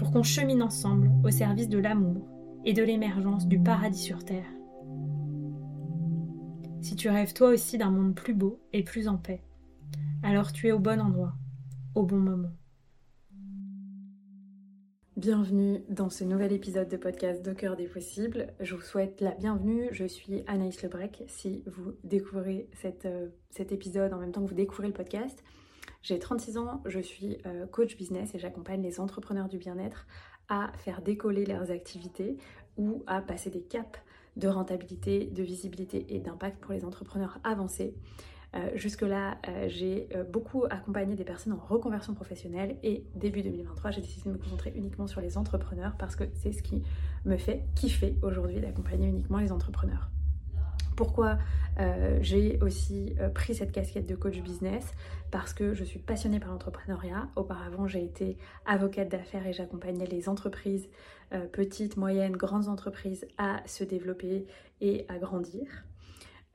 pour 0.00 0.12
qu'on 0.12 0.22
chemine 0.22 0.62
ensemble 0.62 1.10
au 1.22 1.30
service 1.30 1.68
de 1.68 1.76
l'amour 1.76 2.26
et 2.64 2.72
de 2.72 2.82
l'émergence 2.82 3.46
du 3.46 3.62
paradis 3.62 4.00
sur 4.00 4.24
Terre. 4.24 4.50
Si 6.80 6.96
tu 6.96 7.10
rêves 7.10 7.34
toi 7.34 7.50
aussi 7.50 7.76
d'un 7.76 7.90
monde 7.90 8.14
plus 8.14 8.32
beau 8.32 8.62
et 8.72 8.82
plus 8.82 9.08
en 9.08 9.18
paix, 9.18 9.42
alors 10.22 10.52
tu 10.52 10.68
es 10.68 10.72
au 10.72 10.78
bon 10.78 11.02
endroit, 11.02 11.34
au 11.94 12.04
bon 12.04 12.16
moment. 12.16 12.48
Bienvenue 15.18 15.84
dans 15.90 16.08
ce 16.08 16.24
nouvel 16.24 16.54
épisode 16.54 16.88
de 16.88 16.96
podcast 16.96 17.44
de 17.44 17.52
cœur 17.52 17.76
des 17.76 17.86
possibles. 17.86 18.54
Je 18.58 18.74
vous 18.74 18.80
souhaite 18.80 19.20
la 19.20 19.34
bienvenue. 19.34 19.90
Je 19.92 20.06
suis 20.06 20.44
Anaïs 20.46 20.82
Lebrec. 20.82 21.24
Si 21.26 21.62
vous 21.66 21.92
découvrez 22.04 22.70
euh, 23.04 23.28
cet 23.50 23.70
épisode 23.70 24.14
en 24.14 24.18
même 24.20 24.32
temps 24.32 24.42
que 24.42 24.48
vous 24.48 24.54
découvrez 24.54 24.86
le 24.86 24.94
podcast, 24.94 25.44
j'ai 26.02 26.18
36 26.18 26.56
ans, 26.56 26.82
je 26.86 27.00
suis 27.00 27.38
euh, 27.46 27.66
coach 27.66 27.96
business 27.96 28.34
et 28.34 28.38
j'accompagne 28.38 28.82
les 28.82 29.00
entrepreneurs 29.00 29.48
du 29.48 29.58
bien-être 29.58 30.06
à 30.48 30.72
faire 30.78 31.02
décoller 31.02 31.44
leurs 31.44 31.70
activités 31.70 32.38
ou 32.76 33.04
à 33.06 33.20
passer 33.20 33.50
des 33.50 33.60
caps 33.60 34.00
de 34.36 34.48
rentabilité, 34.48 35.26
de 35.26 35.42
visibilité 35.42 36.06
et 36.14 36.18
d'impact 36.18 36.60
pour 36.60 36.72
les 36.72 36.84
entrepreneurs 36.84 37.38
avancés. 37.44 37.94
Euh, 38.56 38.70
jusque-là, 38.74 39.38
euh, 39.48 39.68
j'ai 39.68 40.08
beaucoup 40.32 40.64
accompagné 40.70 41.14
des 41.14 41.24
personnes 41.24 41.52
en 41.52 41.58
reconversion 41.58 42.14
professionnelle 42.14 42.78
et 42.82 43.04
début 43.14 43.42
2023, 43.42 43.92
j'ai 43.92 44.00
décidé 44.00 44.30
de 44.30 44.34
me 44.34 44.38
concentrer 44.38 44.72
uniquement 44.74 45.06
sur 45.06 45.20
les 45.20 45.36
entrepreneurs 45.36 45.94
parce 45.98 46.16
que 46.16 46.24
c'est 46.34 46.52
ce 46.52 46.62
qui 46.62 46.82
me 47.24 47.36
fait 47.36 47.64
kiffer 47.76 48.16
aujourd'hui 48.22 48.60
d'accompagner 48.60 49.06
uniquement 49.06 49.38
les 49.38 49.52
entrepreneurs. 49.52 50.10
Pourquoi 50.96 51.38
j'ai 52.20 52.58
aussi 52.60 53.14
pris 53.34 53.54
cette 53.54 53.72
casquette 53.72 54.06
de 54.06 54.14
coach 54.14 54.38
business? 54.40 54.84
Parce 55.30 55.54
que 55.54 55.72
je 55.72 55.82
suis 55.82 55.98
passionnée 55.98 56.38
par 56.38 56.50
l'entrepreneuriat. 56.50 57.28
Auparavant, 57.36 57.86
j'ai 57.86 58.04
été 58.04 58.36
avocate 58.66 59.08
d'affaires 59.08 59.46
et 59.46 59.54
j'accompagnais 59.54 60.06
les 60.06 60.28
entreprises, 60.28 60.88
petites, 61.52 61.96
moyennes, 61.96 62.36
grandes 62.36 62.68
entreprises, 62.68 63.26
à 63.38 63.62
se 63.66 63.82
développer 63.82 64.46
et 64.82 65.06
à 65.08 65.16
grandir. 65.16 65.84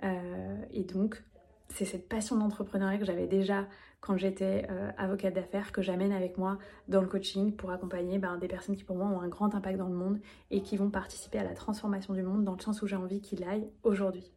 et 0.04 0.84
donc, 0.84 1.24
c'est 1.70 1.86
cette 1.86 2.08
passion 2.08 2.38
d'entrepreneuriat 2.38 3.00
que 3.00 3.06
j'avais 3.06 3.28
déjà 3.28 3.68
quand 4.06 4.18
j'étais 4.18 4.68
euh, 4.70 4.92
avocate 4.98 5.34
d'affaires 5.34 5.72
que 5.72 5.82
j'amène 5.82 6.12
avec 6.12 6.38
moi 6.38 6.60
dans 6.88 7.02
le 7.02 7.08
coaching 7.08 7.56
pour 7.56 7.72
accompagner 7.72 8.20
ben, 8.20 8.38
des 8.38 8.48
personnes 8.48 8.76
qui 8.76 8.84
pour 8.84 8.96
moi 8.96 9.08
ont 9.08 9.20
un 9.20 9.28
grand 9.28 9.56
impact 9.56 9.80
dans 9.80 9.88
le 9.88 9.96
monde 9.96 10.20
et 10.52 10.62
qui 10.62 10.78
vont 10.78 10.92
participer 10.92 11.40
à 11.40 11.44
la 11.44 11.56
transformation 11.56 12.14
du 12.14 12.22
monde 12.22 12.44
dans 12.44 12.54
le 12.54 12.62
sens 12.62 12.84
où 12.84 12.88
j'ai 12.88 12.96
envie 12.96 13.20
qu'il 13.20 13.44
aille 13.44 13.68
aujourd'hui. 13.82 14.32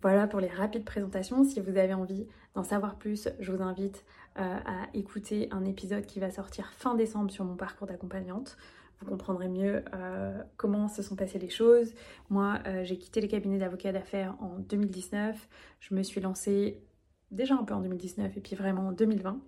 Voilà 0.00 0.26
pour 0.26 0.40
les 0.40 0.48
rapides 0.48 0.86
présentations. 0.86 1.44
Si 1.44 1.60
vous 1.60 1.76
avez 1.76 1.92
envie 1.92 2.26
d'en 2.54 2.62
savoir 2.62 2.96
plus, 2.96 3.28
je 3.40 3.52
vous 3.52 3.62
invite 3.62 4.06
euh, 4.38 4.58
à 4.64 4.88
écouter 4.94 5.48
un 5.50 5.66
épisode 5.66 6.06
qui 6.06 6.18
va 6.18 6.30
sortir 6.30 6.72
fin 6.72 6.94
décembre 6.94 7.30
sur 7.30 7.44
mon 7.44 7.56
parcours 7.56 7.86
d'accompagnante 7.86 8.56
vous 9.00 9.10
comprendrez 9.10 9.48
mieux 9.48 9.84
euh, 9.92 10.40
comment 10.56 10.88
se 10.88 11.02
sont 11.02 11.16
passées 11.16 11.40
les 11.40 11.50
choses. 11.50 11.92
Moi, 12.30 12.60
j'ai 12.84 12.96
quitté 12.96 13.20
les 13.20 13.26
cabinets 13.28 13.58
d'avocats 13.58 13.92
d'affaires 13.92 14.36
en 14.40 14.56
2019. 14.60 15.48
Je 15.80 15.94
me 15.94 16.02
suis 16.02 16.20
lancée 16.20 16.80
déjà 17.34 17.54
un 17.54 17.64
peu 17.64 17.74
en 17.74 17.80
2019 17.80 18.36
et 18.36 18.40
puis 18.40 18.56
vraiment 18.56 18.88
en 18.88 18.92
2020. 18.92 19.40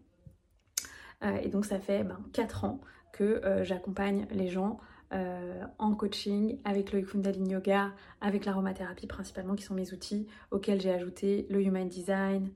Euh, 1.24 1.36
et 1.42 1.48
donc 1.48 1.64
ça 1.64 1.78
fait 1.78 2.04
ben, 2.04 2.18
4 2.32 2.64
ans 2.64 2.80
que 3.12 3.40
j'accompagne 3.62 4.26
les 4.30 4.48
gens 4.48 4.78
en 5.78 5.94
coaching 5.94 6.58
avec 6.66 6.92
le 6.92 7.00
Kundalini 7.00 7.52
Yoga, 7.52 7.92
avec 8.20 8.44
l'aromathérapie 8.44 9.06
principalement 9.06 9.54
qui 9.54 9.62
sont 9.62 9.72
mes 9.72 9.94
outils 9.94 10.26
auxquels 10.50 10.82
j'ai 10.82 10.92
ajouté 10.92 11.46
le 11.48 11.62
Human 11.62 11.88
Design 11.88 12.50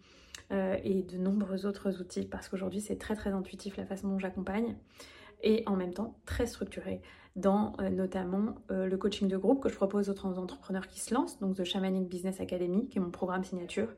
et 0.51 1.03
de 1.03 1.17
nombreux 1.17 1.65
autres 1.65 2.03
outils 2.03 2.27
parce 2.27 2.51
qu'aujourd'hui 2.51 2.83
c'est 2.83 2.99
très 2.99 3.15
très 3.15 3.31
intuitif 3.31 3.79
la 3.79 3.87
façon 3.87 4.09
dont 4.09 4.19
j'accompagne 4.19 4.77
et 5.43 5.63
en 5.65 5.77
même 5.77 5.95
temps 5.95 6.19
très 6.27 6.47
structuré 6.47 7.01
dans 7.37 7.73
euh, 7.81 7.91
notamment 7.91 8.57
euh, 8.71 8.87
le 8.87 8.97
coaching 8.97 9.29
de 9.29 9.37
groupe 9.37 9.63
que 9.63 9.69
je 9.69 9.77
propose 9.77 10.11
aux 10.11 10.39
entrepreneurs 10.39 10.89
qui 10.89 11.01
se 11.01 11.15
lancent, 11.15 11.39
donc 11.39 11.57
The 11.57 11.65
Shamanic 11.65 12.09
Business 12.09 12.41
Academy, 12.41 12.89
qui 12.89 12.99
est 12.99 13.01
mon 13.01 13.11
programme 13.11 13.45
signature, 13.45 13.89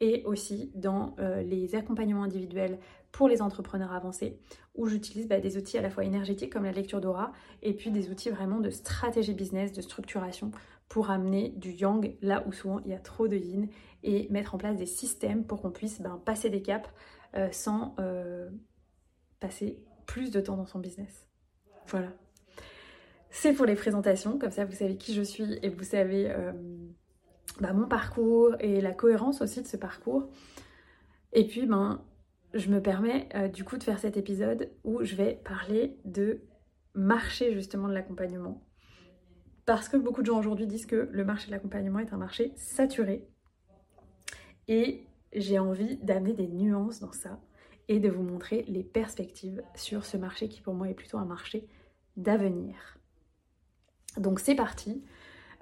et 0.00 0.22
aussi 0.24 0.70
dans 0.74 1.14
euh, 1.18 1.42
les 1.42 1.74
accompagnements 1.74 2.24
individuels 2.24 2.78
pour 3.12 3.28
les 3.28 3.42
entrepreneurs 3.42 3.92
avancés, 3.92 4.38
où 4.74 4.86
j'utilise 4.86 5.28
bah, 5.28 5.40
des 5.40 5.56
outils 5.56 5.78
à 5.78 5.82
la 5.82 5.90
fois 5.90 6.04
énergétiques 6.04 6.52
comme 6.52 6.64
la 6.64 6.72
lecture 6.72 7.00
d'aura, 7.00 7.32
et 7.62 7.74
puis 7.74 7.90
des 7.90 8.10
outils 8.10 8.30
vraiment 8.30 8.60
de 8.60 8.70
stratégie 8.70 9.34
business, 9.34 9.72
de 9.72 9.82
structuration, 9.82 10.50
pour 10.88 11.10
amener 11.10 11.50
du 11.50 11.70
yang 11.70 12.14
là 12.20 12.44
où 12.46 12.52
souvent 12.52 12.80
il 12.80 12.90
y 12.90 12.94
a 12.94 12.98
trop 12.98 13.28
de 13.28 13.36
yin, 13.36 13.68
et 14.02 14.28
mettre 14.30 14.54
en 14.54 14.58
place 14.58 14.76
des 14.76 14.86
systèmes 14.86 15.44
pour 15.44 15.62
qu'on 15.62 15.70
puisse 15.70 16.00
ben, 16.00 16.20
passer 16.24 16.50
des 16.50 16.60
caps 16.60 16.90
sans 17.50 17.96
passer 19.40 19.82
plus 20.06 20.30
de 20.30 20.40
temps 20.40 20.56
dans 20.56 20.66
son 20.66 20.78
business. 20.78 21.26
Voilà. 21.88 22.12
C'est 23.30 23.52
pour 23.52 23.66
les 23.66 23.74
présentations, 23.74 24.38
comme 24.38 24.52
ça 24.52 24.64
vous 24.64 24.76
savez 24.76 24.96
qui 24.96 25.12
je 25.12 25.22
suis 25.22 25.58
et 25.62 25.68
vous 25.68 25.82
savez 25.82 26.30
euh, 26.30 26.52
bah, 27.60 27.72
mon 27.72 27.86
parcours 27.86 28.54
et 28.60 28.80
la 28.80 28.92
cohérence 28.92 29.40
aussi 29.40 29.62
de 29.62 29.66
ce 29.66 29.76
parcours. 29.76 30.28
Et 31.32 31.46
puis, 31.46 31.66
ben, 31.66 32.04
je 32.52 32.68
me 32.68 32.80
permets 32.80 33.28
euh, 33.34 33.48
du 33.48 33.64
coup 33.64 33.76
de 33.76 33.82
faire 33.82 33.98
cet 33.98 34.16
épisode 34.16 34.70
où 34.84 35.02
je 35.02 35.16
vais 35.16 35.40
parler 35.44 35.98
de 36.04 36.40
marché 36.94 37.52
justement 37.52 37.88
de 37.88 37.94
l'accompagnement. 37.94 38.62
Parce 39.66 39.88
que 39.88 39.96
beaucoup 39.96 40.20
de 40.20 40.26
gens 40.26 40.38
aujourd'hui 40.38 40.66
disent 40.66 40.86
que 40.86 41.08
le 41.10 41.24
marché 41.24 41.46
de 41.46 41.52
l'accompagnement 41.52 41.98
est 41.98 42.12
un 42.12 42.18
marché 42.18 42.52
saturé. 42.56 43.26
Et 44.68 45.06
j'ai 45.32 45.58
envie 45.58 45.96
d'amener 45.98 46.32
des 46.32 46.46
nuances 46.46 47.00
dans 47.00 47.12
ça 47.12 47.40
et 47.88 47.98
de 47.98 48.08
vous 48.08 48.22
montrer 48.22 48.64
les 48.68 48.84
perspectives 48.84 49.62
sur 49.74 50.04
ce 50.04 50.16
marché 50.16 50.48
qui 50.48 50.60
pour 50.60 50.74
moi 50.74 50.88
est 50.88 50.94
plutôt 50.94 51.18
un 51.18 51.24
marché 51.24 51.66
d'avenir. 52.16 52.98
Donc 54.16 54.38
c'est 54.40 54.54
parti. 54.54 55.02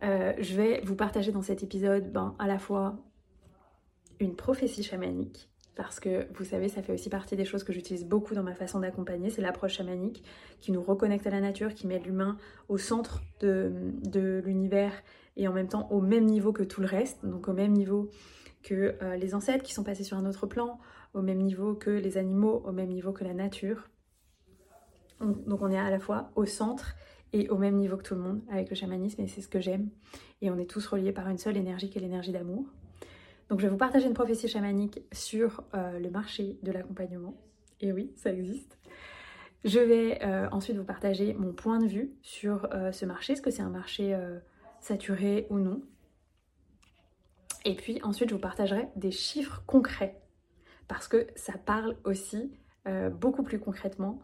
Euh, 0.03 0.33
je 0.39 0.57
vais 0.57 0.81
vous 0.85 0.97
partager 0.97 1.31
dans 1.31 1.43
cet 1.43 1.63
épisode 1.63 2.11
ben, 2.11 2.35
à 2.39 2.47
la 2.47 2.59
fois 2.59 2.97
une 4.19 4.35
prophétie 4.35 4.83
chamanique, 4.83 5.49
parce 5.77 6.01
que 6.01 6.27
vous 6.35 6.45
savez, 6.45 6.69
ça 6.69 6.83
fait 6.83 6.93
aussi 6.93 7.09
partie 7.09 7.37
des 7.37 7.45
choses 7.45 7.63
que 7.63 7.73
j'utilise 7.73 8.05
beaucoup 8.05 8.35
dans 8.35 8.43
ma 8.43 8.55
façon 8.55 8.81
d'accompagner, 8.81 9.31
c'est 9.31 9.43
l'approche 9.43 9.75
chamanique 9.75 10.25
qui 10.61 10.73
nous 10.73 10.83
reconnecte 10.83 11.27
à 11.27 11.31
la 11.31 11.41
nature, 11.41 11.75
qui 11.75 11.87
met 11.87 11.99
l'humain 11.99 12.37
au 12.69 12.79
centre 12.79 13.23
de, 13.41 14.43
l'univers 14.45 14.93
et 15.37 15.47
en 15.49 15.53
même 15.53 15.69
temps 15.69 15.89
au 15.91 16.01
même 16.01 16.27
niveau 16.27 16.53
que 16.53 16.63
tout 16.63 16.81
le 16.81 16.87
reste, 16.87 17.25
donc 17.25 17.49
au 17.49 17.53
même 17.53 17.73
niveau 17.73 18.11
que 18.63 18.97
euh, 19.03 19.17
les 19.17 19.35
ancêtres 19.35 19.65
qui 19.65 19.73
sont 19.73 19.83
passés 19.85 20.05
sur 20.05 20.17
un 20.17 20.27
autre 20.27 20.47
plan, 20.47 20.79
au 21.15 21.23
même 21.23 21.39
niveau 21.39 21.75
que 21.75 21.91
les 21.91 22.19
animaux, 22.19 22.63
au 22.65 22.73
même 22.73 22.91
niveau 22.91 23.13
que 23.13 23.25
la 23.25 23.35
nature. 23.35 23.89
Donc 25.21 25.63
on 25.63 25.71
est 25.71 25.79
à 25.79 25.91
la 25.91 26.01
fois 26.01 26.33
au 26.35 26.45
centre 26.45 26.95
et 27.33 27.49
au 27.49 27.57
même 27.57 27.77
niveau 27.77 27.97
que 27.97 28.03
tout 28.03 28.15
le 28.15 28.21
monde 28.21 28.43
avec 28.51 28.71
le 28.71 28.77
chamanisme 28.77 29.21
et 29.23 29.27
c'est 29.27 29.41
ce 29.41 29.49
que 29.49 29.61
j'aime. 29.61 29.89
Et 30.41 30.51
on 30.51 30.59
est 30.59 30.71
tous 30.71 30.87
reliés 30.87 31.13
par 31.13 31.29
une 31.29 31.39
seule 31.39 31.57
énergie 31.57 31.91
qui 31.91 31.99
est 31.99 32.01
l'énergie 32.01 32.33
d'amour. 32.33 32.65
Donc 33.49 33.61
je 33.61 33.67
vais 33.67 33.71
vous 33.71 33.79
partager 33.79 34.07
une 34.07 34.15
prophétie 34.15 34.49
chamanique 34.49 35.03
sur 35.13 35.63
euh, 35.75 35.99
le 35.99 36.11
marché 36.11 36.59
de 36.63 36.73
l'accompagnement. 36.73 37.35
Et 37.81 37.93
oui, 37.93 38.13
ça 38.17 38.33
existe. 38.33 38.79
Je 39.65 39.79
vais 39.79 40.23
euh, 40.25 40.49
ensuite 40.51 40.77
vous 40.77 40.85
partager 40.85 41.35
mon 41.35 41.53
point 41.53 41.79
de 41.79 41.87
vue 41.87 42.13
sur 42.23 42.69
ce 42.93 43.07
marché. 43.07 43.35
Est-ce 43.35 43.43
que 43.43 43.51
c'est 43.51 43.63
un 43.63 43.71
marché 43.71 44.17
saturé 44.81 45.47
ou 45.51 45.59
non? 45.59 45.83
Et 47.65 47.77
puis 47.77 48.01
ensuite, 48.03 48.31
je 48.31 48.35
vous 48.35 48.41
partagerai 48.41 48.89
des 48.97 49.13
chiffres 49.13 49.63
concrets 49.67 50.21
parce 50.89 51.07
que 51.07 51.27
ça 51.37 51.55
parle 51.57 51.97
aussi 52.05 52.53
euh, 52.89 53.09
beaucoup 53.11 53.43
plus 53.43 53.61
concrètement 53.61 54.21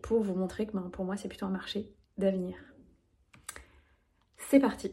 pour 0.00 0.22
vous 0.22 0.34
montrer 0.34 0.66
que 0.66 0.72
ben, 0.72 0.88
pour 0.90 1.04
moi 1.04 1.18
c'est 1.18 1.28
plutôt 1.28 1.44
un 1.44 1.50
marché 1.50 1.92
d'avenir. 2.18 2.56
C'est 4.36 4.60
parti 4.60 4.92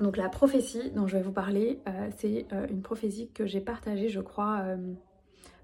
donc 0.00 0.16
la 0.16 0.30
prophétie 0.30 0.90
dont 0.92 1.06
je 1.06 1.18
vais 1.18 1.22
vous 1.22 1.32
parler, 1.32 1.78
c'est 2.16 2.46
une 2.70 2.80
prophétie 2.80 3.30
que 3.30 3.46
j'ai 3.46 3.60
partagée, 3.60 4.08
je 4.08 4.20
crois, 4.20 4.64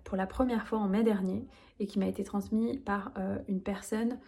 pour 0.05 0.19
la 0.19 0.27
première 0.27 0.67
fois 0.67 0.79
en 0.79 0.87
mai 0.87 1.03
dernier 1.03 1.47
et 1.81 1.87
qui 1.87 1.99
m'a 1.99 2.07
été 2.07 2.25
transmise 2.25 2.77
par 2.77 3.13
une 3.49 3.63
personne 3.63 4.19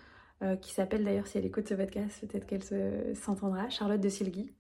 qui 0.63 0.73
s'appelle 0.73 1.05
d'ailleurs, 1.05 1.27
si 1.27 1.37
elle 1.37 1.45
écoute 1.45 1.69
ce 1.69 1.75
podcast, 1.75 2.27
peut-être 2.27 2.47
qu'elle 2.47 3.15
s'entendra, 3.15 3.69
Charlotte 3.69 4.01
de 4.01 4.09
Silgui. 4.09 4.51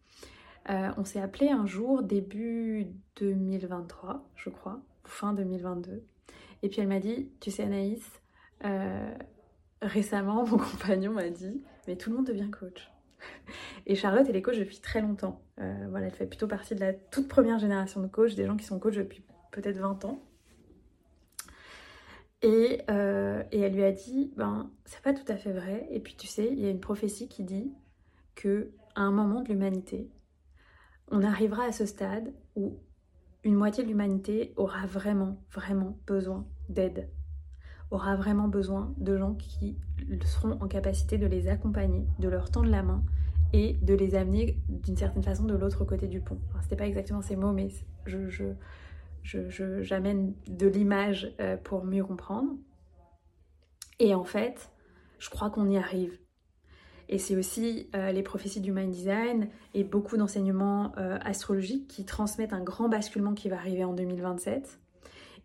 Euh, 0.68 0.90
on 0.96 1.04
s'est 1.04 1.20
appelé 1.20 1.48
un 1.48 1.66
jour 1.66 2.02
début 2.02 2.86
2023, 3.16 4.28
je 4.36 4.50
crois, 4.50 4.80
fin 5.04 5.32
2022. 5.32 6.04
Et 6.62 6.68
puis 6.68 6.80
elle 6.80 6.88
m'a 6.88 7.00
dit, 7.00 7.30
tu 7.40 7.50
sais 7.50 7.62
Anaïs, 7.62 8.04
euh, 8.64 9.14
récemment 9.82 10.47
mon 10.47 10.59
compagnon 10.59 11.12
m'a 11.12 11.29
dit, 11.29 11.62
mais 11.87 11.97
tout 11.97 12.11
le 12.11 12.17
monde 12.17 12.27
devient 12.27 12.50
coach. 12.50 12.91
Et 13.87 13.94
Charlotte, 13.94 14.27
elle 14.29 14.37
est 14.37 14.43
coach 14.43 14.59
depuis 14.59 14.81
très 14.81 15.00
longtemps. 15.00 15.43
Euh, 15.61 15.87
voilà, 15.91 16.06
elle 16.06 16.15
fait 16.15 16.27
plutôt 16.27 16.47
partie 16.47 16.75
de 16.75 16.81
la 16.81 16.93
toute 16.93 17.29
première 17.29 17.59
génération 17.59 18.00
de 18.00 18.06
coachs, 18.06 18.35
des 18.35 18.47
gens 18.47 18.56
qui 18.56 18.65
sont 18.65 18.79
coachs 18.79 18.97
depuis 18.97 19.23
peut-être 19.53 19.79
20 19.79 20.05
ans. 20.05 20.23
Et, 22.43 22.81
et, 22.88 23.61
elle 23.61 23.75
lui 23.75 23.85
a 23.85 23.93
dit, 23.93 24.32
ben, 24.35 24.71
c'est 24.87 25.03
pas 25.03 25.12
tout 25.12 25.31
à 25.31 25.37
fait 25.37 25.53
vrai. 25.53 25.87
Et 25.91 26.00
puis 26.00 26.17
tu 26.17 26.27
sais, 26.27 26.49
il 26.50 26.59
y 26.59 26.67
a 26.67 26.71
une 26.71 26.81
prophétie 26.81 27.29
qui 27.29 27.44
dit 27.44 27.71
que 28.35 28.73
à 28.94 29.03
un 29.03 29.11
moment 29.11 29.43
de 29.43 29.49
l'humanité, 29.49 30.11
on 31.11 31.23
arrivera 31.23 31.65
à 31.65 31.73
ce 31.73 31.87
stade 31.87 32.32
où 32.56 32.79
une 33.43 33.55
moitié 33.55 33.82
de 33.82 33.88
l'humanité 33.88 34.53
aura 34.56 34.87
vraiment, 34.87 35.43
vraiment 35.50 35.99
besoin 36.06 36.47
d'aide, 36.69 37.09
aura 37.90 38.16
vraiment 38.16 38.48
besoin 38.48 38.92
de 38.98 39.16
gens 39.16 39.34
qui 39.34 39.76
seront 40.25 40.58
en 40.60 40.69
capacité 40.69 41.19
de 41.19 41.26
les 41.26 41.48
accompagner, 41.48 42.06
de 42.19 42.28
leur 42.28 42.50
tendre 42.50 42.70
la 42.70 42.82
main 42.82 43.02
et 43.52 43.75
de 43.82 43.94
les 43.94 44.14
amener 44.14 44.56
d'une 44.69 44.96
certaine 44.96 45.22
façon 45.22 45.44
de 45.44 45.54
l'autre 45.54 45.84
côté 45.84 46.06
du 46.06 46.20
pont. 46.20 46.38
Enfin, 46.50 46.60
C'était 46.62 46.76
pas 46.76 46.87
exactement 46.87 47.20
ces 47.20 47.37
mots, 47.37 47.52
mais 47.52 47.69
je, 48.06 48.54
j'amène 49.22 50.34
de 50.48 50.69
l'image 50.69 51.34
euh, 51.40 51.56
pour 51.56 51.84
mieux 51.84 52.04
comprendre. 52.04 52.52
Et 53.98 54.14
en 54.14 54.25
fait, 54.25 54.70
je 55.19 55.28
crois 55.31 55.50
qu'on 55.50 55.69
y 55.69 55.76
arrive. 55.76 56.19
Et 57.08 57.19
c'est 57.19 57.36
aussi 57.36 57.88
euh, 57.96 58.12
les 58.12 58.22
prophéties 58.22 58.60
du 58.60 58.70
mind 58.70 58.93
design 58.93 59.48
et 59.75 59.82
beaucoup 59.82 60.16
d'enseignements 60.16 60.93
euh, 60.96 61.19
astrologiques 61.22 61.88
qui 61.88 62.04
transmettent 62.04 62.52
un 62.52 62.62
grand 62.62 62.88
basculement 62.88 63.34
qui 63.34 63.48
va 63.48 63.56
arriver 63.56 63.82
en 63.82 63.93
2027. 63.93 64.78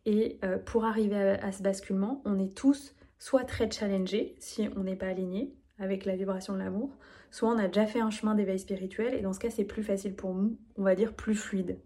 Et 0.05 0.39
euh, 0.43 0.57
pour 0.57 0.85
arriver 0.85 1.15
à, 1.15 1.51
ce 1.51 1.63
basculement, 1.63 2.21
on 2.25 2.39
est 2.39 2.55
tous 2.55 2.95
soit 3.17 3.43
très 3.43 3.69
challengés 3.71 4.35
si 4.39 4.69
on 4.75 4.83
n'est 4.83 4.95
pas 4.95 5.07
aligné 5.07 5.55
avec 5.79 6.05
la 6.05 6.15
vibration 6.15 6.53
de 6.53 6.59
l'amour, 6.59 6.95
soit 7.31 7.49
on 7.49 7.57
a 7.57 7.67
déjà 7.67 7.85
fait 7.85 7.99
un 7.99 8.11
chemin 8.11 8.35
d'éveil 8.35 8.59
spirituel 8.59 9.13
et 9.13 9.21
dans 9.21 9.33
ce 9.33 9.39
cas 9.39 9.49
c'est 9.49 9.65
plus 9.65 9.83
facile 9.83 10.15
pour 10.15 10.33
nous, 10.33 10.57
on 10.77 10.83
va 10.83 10.95
dire 10.95 11.13
plus 11.13 11.35
fluide. 11.35 11.79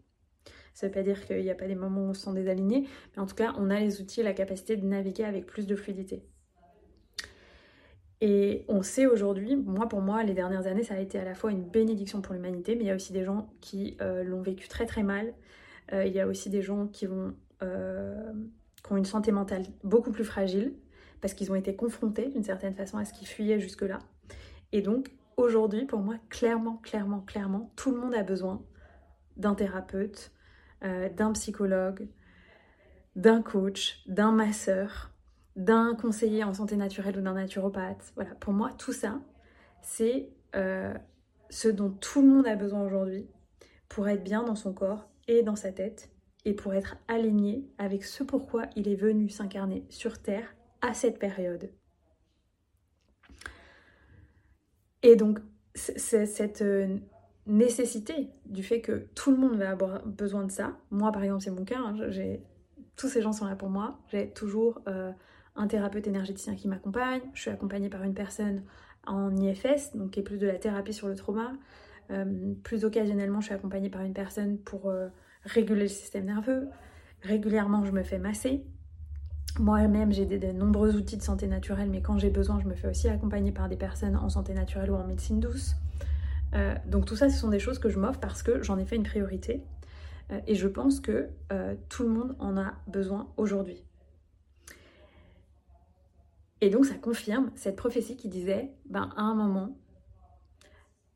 Ça 0.74 0.88
ne 0.88 0.92
veut 0.92 0.94
pas 0.94 1.04
dire 1.04 1.26
qu'il 1.26 1.42
n'y 1.42 1.50
a 1.50 1.56
pas 1.56 1.68
des 1.68 1.76
moments 1.76 2.02
où 2.02 2.10
on 2.10 2.14
se 2.14 2.22
sent 2.22 2.34
désaligné, 2.34 2.88
mais 3.16 3.22
en 3.22 3.26
tout 3.26 3.36
cas 3.36 3.54
on 3.58 3.70
a 3.70 3.80
les 3.80 4.02
outils 4.02 4.20
et 4.20 4.24
la 4.24 4.34
capacité 4.34 4.76
de 4.76 4.86
naviguer 4.86 5.24
avec 5.24 5.46
plus 5.46 5.66
de 5.66 5.76
fluidité. 5.76 6.24
Et 8.22 8.66
on 8.68 8.82
sait 8.82 9.06
aujourd'hui, 9.06 9.56
moi 9.56 9.88
pour 9.88 10.02
moi, 10.02 10.24
les 10.24 10.34
dernières 10.34 10.68
années, 10.68 10.84
ça 10.84 10.96
a 10.96 11.00
été 11.00 11.18
à 11.18 11.24
la 11.24 11.36
fois 11.36 11.52
une 11.52 11.64
bénédiction 11.64 12.22
pour 12.22 12.34
l'humanité, 12.34 12.76
mais 12.76 12.84
il 12.84 12.88
y 12.88 12.92
a 12.92 12.96
aussi 12.96 13.14
des 13.14 13.24
gens 13.24 13.50
qui 13.62 13.96
euh, 14.02 14.24
l'ont 14.24 14.42
vécu 14.42 14.68
très 14.68 14.86
très 14.86 15.04
mal. 15.04 15.34
Euh, 15.94 16.06
il 16.06 16.14
y 16.14 16.20
a 16.20 16.28
aussi 16.28 16.50
des 16.50 16.62
gens 16.62 16.88
qui, 16.88 17.06
vont, 17.06 17.34
euh, 17.64 18.34
qui 18.84 18.92
ont 18.92 18.98
une 18.98 19.06
santé 19.06 19.32
mentale 19.32 19.64
beaucoup 19.84 20.12
plus 20.12 20.24
fragile, 20.24 20.74
parce 21.22 21.34
qu'ils 21.34 21.52
ont 21.52 21.56
été 21.56 21.76
confrontés 21.76 22.30
d'une 22.30 22.44
certaine 22.44 22.76
façon 22.76 22.98
à 22.98 23.06
ce 23.06 23.14
qui 23.14 23.26
fuyait 23.26 23.60
jusque-là. 23.60 24.00
Et 24.72 24.82
donc 24.82 25.12
aujourd'hui, 25.38 25.86
pour 25.86 26.00
moi, 26.00 26.16
clairement, 26.30 26.78
clairement, 26.78 27.22
clairement, 27.22 27.72
tout 27.76 27.92
le 27.92 27.98
monde 27.98 28.14
a 28.14 28.24
besoin 28.24 28.62
d'un 29.36 29.56
thérapeute, 29.56 30.32
d'un 30.82 31.34
psychologue, 31.34 32.08
d'un 33.16 33.42
coach, 33.42 34.02
d'un 34.08 34.32
masseur, 34.32 35.12
d'un 35.56 35.94
conseiller 35.96 36.44
en 36.44 36.54
santé 36.54 36.78
naturelle 36.78 37.18
ou 37.18 37.22
d'un 37.22 37.34
naturopathe. 37.34 38.14
Voilà, 38.16 38.34
pour 38.36 38.54
moi, 38.54 38.72
tout 38.78 38.94
ça, 38.94 39.20
c'est 39.82 40.30
euh, 40.56 40.94
ce 41.50 41.68
dont 41.68 41.90
tout 41.90 42.22
le 42.22 42.28
monde 42.30 42.48
a 42.48 42.56
besoin 42.56 42.82
aujourd'hui 42.82 43.28
pour 43.90 44.08
être 44.08 44.24
bien 44.24 44.44
dans 44.44 44.56
son 44.56 44.74
corps 44.74 45.10
et 45.28 45.44
dans 45.44 45.56
sa 45.58 45.72
tête 45.72 46.10
et 46.46 46.54
pour 46.54 46.74
être 46.74 46.96
aligné 47.08 47.68
avec 47.78 48.04
ce 48.04 48.24
pourquoi 48.24 48.68
il 48.76 48.88
est 48.88 48.96
venu 48.96 49.30
s'incarner 49.30 49.86
sur 49.90 50.22
Terre 50.22 50.56
à 50.82 50.94
cette 50.94 51.20
période. 51.20 51.70
Et 55.04 55.16
donc, 55.16 55.40
cette 55.76 56.62
euh, 56.62 56.98
nécessité 57.46 58.30
du 58.46 58.64
fait 58.64 58.82
que 58.82 59.08
tout 59.16 59.32
le 59.32 59.38
monde 59.38 59.56
va 59.56 59.70
avoir 59.70 60.06
besoin 60.06 60.44
de 60.44 60.52
ça, 60.52 60.78
moi 60.92 61.12
par 61.12 61.24
exemple 61.24 61.44
c'est 61.44 61.52
mon 61.52 61.64
cas, 61.64 61.80
hein, 61.80 61.96
tous 62.96 63.08
ces 63.08 63.22
gens 63.22 63.32
sont 63.32 63.46
là 63.46 63.56
pour 63.56 63.70
moi, 63.70 63.98
j'ai 64.10 64.30
toujours 64.30 64.82
euh, 64.88 65.12
un 65.56 65.68
thérapeute 65.68 66.06
énergéticien 66.08 66.56
qui 66.56 66.68
m'accompagne, 66.68 67.22
je 67.34 67.42
suis 67.42 67.52
accompagnée 67.52 67.90
par 67.90 68.04
une 68.04 68.14
personne 68.14 68.64
en 69.08 69.36
IFS, 69.38 69.96
donc 69.96 70.12
qui 70.12 70.20
est 70.20 70.24
plus 70.24 70.38
de 70.38 70.48
la 70.48 70.56
thérapie 70.56 70.94
sur 70.94 71.08
le 71.08 71.16
trauma. 71.16 71.54
Euh, 72.12 72.54
plus 72.64 72.86
occasionnellement, 72.86 73.40
je 73.40 73.46
suis 73.46 73.56
accompagnée 73.56 73.90
par 73.90 74.02
une 74.02 74.14
personne 74.14 74.58
pour 74.58 74.92
réguler 75.46 75.84
le 75.84 75.88
système 75.88 76.26
nerveux. 76.26 76.68
Régulièrement, 77.22 77.86
je 77.86 77.92
me 77.92 78.04
fais 78.04 78.20
masser. 78.20 78.66
Moi-même, 79.60 80.12
j'ai 80.12 80.26
de, 80.26 80.52
nombreux 80.52 80.96
outils 80.96 81.18
de 81.18 81.22
santé 81.22 81.48
naturelle, 81.48 81.90
mais 81.90 82.02
quand 82.02 82.18
j'ai 82.18 82.30
besoin, 82.30 82.60
je 82.60 82.68
me 82.68 82.76
fais 82.76 82.88
aussi 82.88 83.10
accompagner 83.10 83.52
par 83.52 83.68
des 83.68 83.78
personnes 83.78 84.16
en 84.16 84.30
santé 84.30 84.54
naturelle 84.54 84.92
ou 84.92 84.96
en 84.96 85.06
médecine 85.06 85.40
douce. 85.40 85.76
Euh, 86.54 86.76
donc 86.88 87.06
tout 87.06 87.16
ça, 87.16 87.30
ce 87.30 87.38
sont 87.38 87.50
des 87.50 87.60
choses 87.60 87.80
que 87.80 87.90
je 87.90 88.00
m'offre 88.00 88.20
parce 88.20 88.44
que 88.44 88.64
j'en 88.64 88.78
ai 88.78 88.86
fait 88.86 88.96
une 88.96 89.04
priorité. 89.04 89.64
et 90.48 90.54
je 90.54 90.68
pense 90.68 91.00
que 91.00 91.30
tout 91.90 92.04
le 92.04 92.10
monde 92.10 92.36
en 92.40 92.56
a 92.56 92.74
besoin 92.88 93.34
aujourd'hui. 93.38 93.84
Et 96.62 96.70
donc 96.70 96.86
ça 96.86 96.96
confirme 96.96 97.52
cette 97.56 97.76
prophétie 97.76 98.18
qui 98.18 98.28
disait, 98.28 98.72
ben 98.90 99.10
à 99.16 99.22
un 99.22 99.34
moment, 99.34 99.78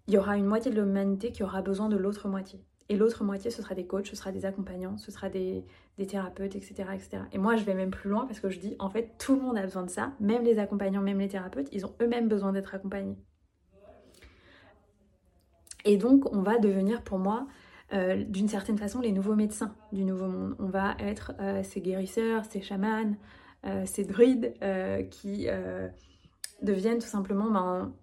il 0.08 0.14
y 0.14 0.18
aura 0.18 0.38
une 0.38 0.46
moitié 0.46 0.72
de 0.72 0.82
l'humanité 0.82 1.32
qui 1.32 1.44
aura 1.44 1.62
besoin 1.62 1.90
de 1.90 1.98
l'autre 1.98 2.28
moitié. 2.28 2.64
Et 2.90 2.98
l'autre 2.98 3.24
moitié, 3.24 3.50
ce 3.50 3.62
sera 3.62 3.76
des 3.76 3.86
coachs, 3.86 4.08
ce 4.08 4.16
sera 4.16 4.32
des 4.32 4.46
accompagnants, 4.46 4.98
ce 4.98 5.12
sera 5.12 5.30
des, 5.30 5.64
thérapeutes, 6.08 6.56
etc., 6.56 6.74
etc. 6.94 7.24
Et 7.32 7.38
moi, 7.38 7.56
je 7.56 7.64
vais 7.64 7.76
même 7.76 7.92
plus 7.92 8.10
loin 8.10 8.26
parce 8.26 8.40
que 8.40 8.50
je 8.50 8.60
dis, 8.60 8.76
en 8.80 8.90
fait, 8.90 9.12
tout 9.18 9.36
le 9.36 9.42
monde 9.42 9.58
a 9.58 9.62
besoin 9.62 9.84
de 9.84 9.90
ça, 9.90 10.12
même 10.20 10.44
les 10.44 10.60
accompagnants, 10.60 11.02
même 11.02 11.20
les 11.20 11.30
thérapeutes, 11.30 11.70
ils 11.72 11.86
ont 11.86 11.94
eux-mêmes 12.02 12.28
besoin 12.28 12.52
d'être 12.52 12.76
accompagnés. 12.76 13.18
Et 15.86 15.98
donc, 15.98 16.34
on 16.34 16.42
va 16.42 16.58
devenir 16.60 17.04
pour 17.04 17.20
moi, 17.20 17.48
euh, 17.94 18.24
d'une 18.24 18.48
certaine 18.48 18.78
façon, 18.78 19.02
les 19.02 19.12
nouveaux 19.12 19.36
médecins 19.36 19.76
du 19.92 20.04
nouveau 20.04 20.28
monde. 20.28 20.56
On 20.60 20.68
va 20.68 20.96
être 21.00 21.34
euh, 21.40 21.62
ces 21.64 21.82
guérisseurs, 21.82 22.44
ces 22.50 22.62
chamans, 22.62 23.16
euh, 23.66 23.84
ces 23.86 24.04
druides 24.04 24.54
qui 25.10 25.48
deviennent 26.62 27.00
tout 27.00 27.08
simplement, 27.08 27.50
ben, 27.50 27.94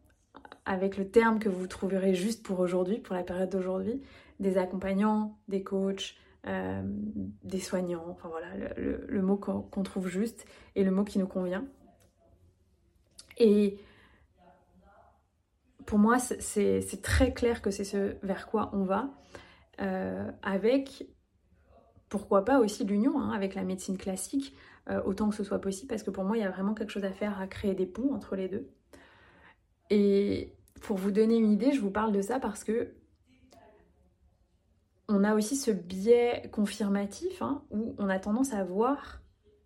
avec 0.70 0.96
le 0.96 1.08
terme 1.08 1.40
que 1.40 1.48
vous 1.48 1.66
trouverez 1.66 2.14
juste 2.14 2.44
pour 2.44 2.60
aujourd'hui, 2.60 2.98
pour 2.98 3.16
la 3.16 3.24
période 3.24 3.50
d'aujourd'hui, 3.50 4.00
des 4.38 4.56
accompagnants, 4.56 5.36
des 5.48 5.64
coachs, 5.64 6.14
des 6.44 7.60
soignants, 7.60 8.06
enfin 8.08 8.28
voilà, 8.28 8.46
le, 8.76 9.20
mot 9.20 9.36
qu'on 9.36 9.82
trouve 9.82 10.06
juste 10.08 10.46
et 10.76 10.84
le 10.84 10.92
mot 10.92 11.02
qui 11.02 11.18
nous 11.18 11.26
convient. 11.26 11.64
Et 13.36 13.78
pour 15.86 15.98
moi, 15.98 16.20
c'est 16.20 17.02
très 17.02 17.34
clair 17.34 17.62
que 17.62 17.72
c'est 17.72 17.84
ce 17.84 18.14
vers 18.22 18.46
quoi 18.46 18.70
on 18.72 18.84
va, 18.84 19.10
avec 20.42 21.04
pourquoi 22.08 22.44
pas 22.44 22.60
aussi 22.60 22.84
l'union 22.84 23.18
hein, 23.20 23.32
avec 23.32 23.56
la 23.56 23.64
médecine 23.64 23.98
classique, 23.98 24.54
euh, 24.88 25.02
autant 25.04 25.30
que 25.30 25.34
ce 25.34 25.44
soit 25.44 25.60
possible, 25.60 25.88
parce 25.88 26.04
que 26.04 26.10
pour 26.10 26.24
moi, 26.24 26.36
il 26.36 26.40
y 26.40 26.46
a 26.46 26.50
vraiment 26.50 26.74
quelque 26.74 26.90
chose 26.90 27.04
à 27.04 27.12
faire 27.12 27.40
à 27.40 27.46
créer 27.46 27.74
des 27.74 27.86
ponts 27.86 28.14
entre 28.14 28.36
les 28.36 28.48
deux. 28.48 28.68
Et 29.90 30.54
pour 30.80 30.96
vous 30.96 31.10
donner 31.10 31.36
une 31.36 31.52
idée, 31.52 31.72
je 31.72 31.80
vous 31.80 31.90
parle 31.90 32.12
de 32.12 32.22
ça 32.22 32.40
parce 32.40 32.64
que 32.64 32.94
on 35.08 35.24
a 35.24 35.34
aussi 35.34 35.56
ce 35.56 35.70
biais 35.70 36.48
confirmatif 36.52 37.42
hein, 37.42 37.62
où 37.70 37.94
on 37.98 38.08
a 38.08 38.18
tendance 38.18 38.52
à 38.52 38.62
voir 38.62 39.20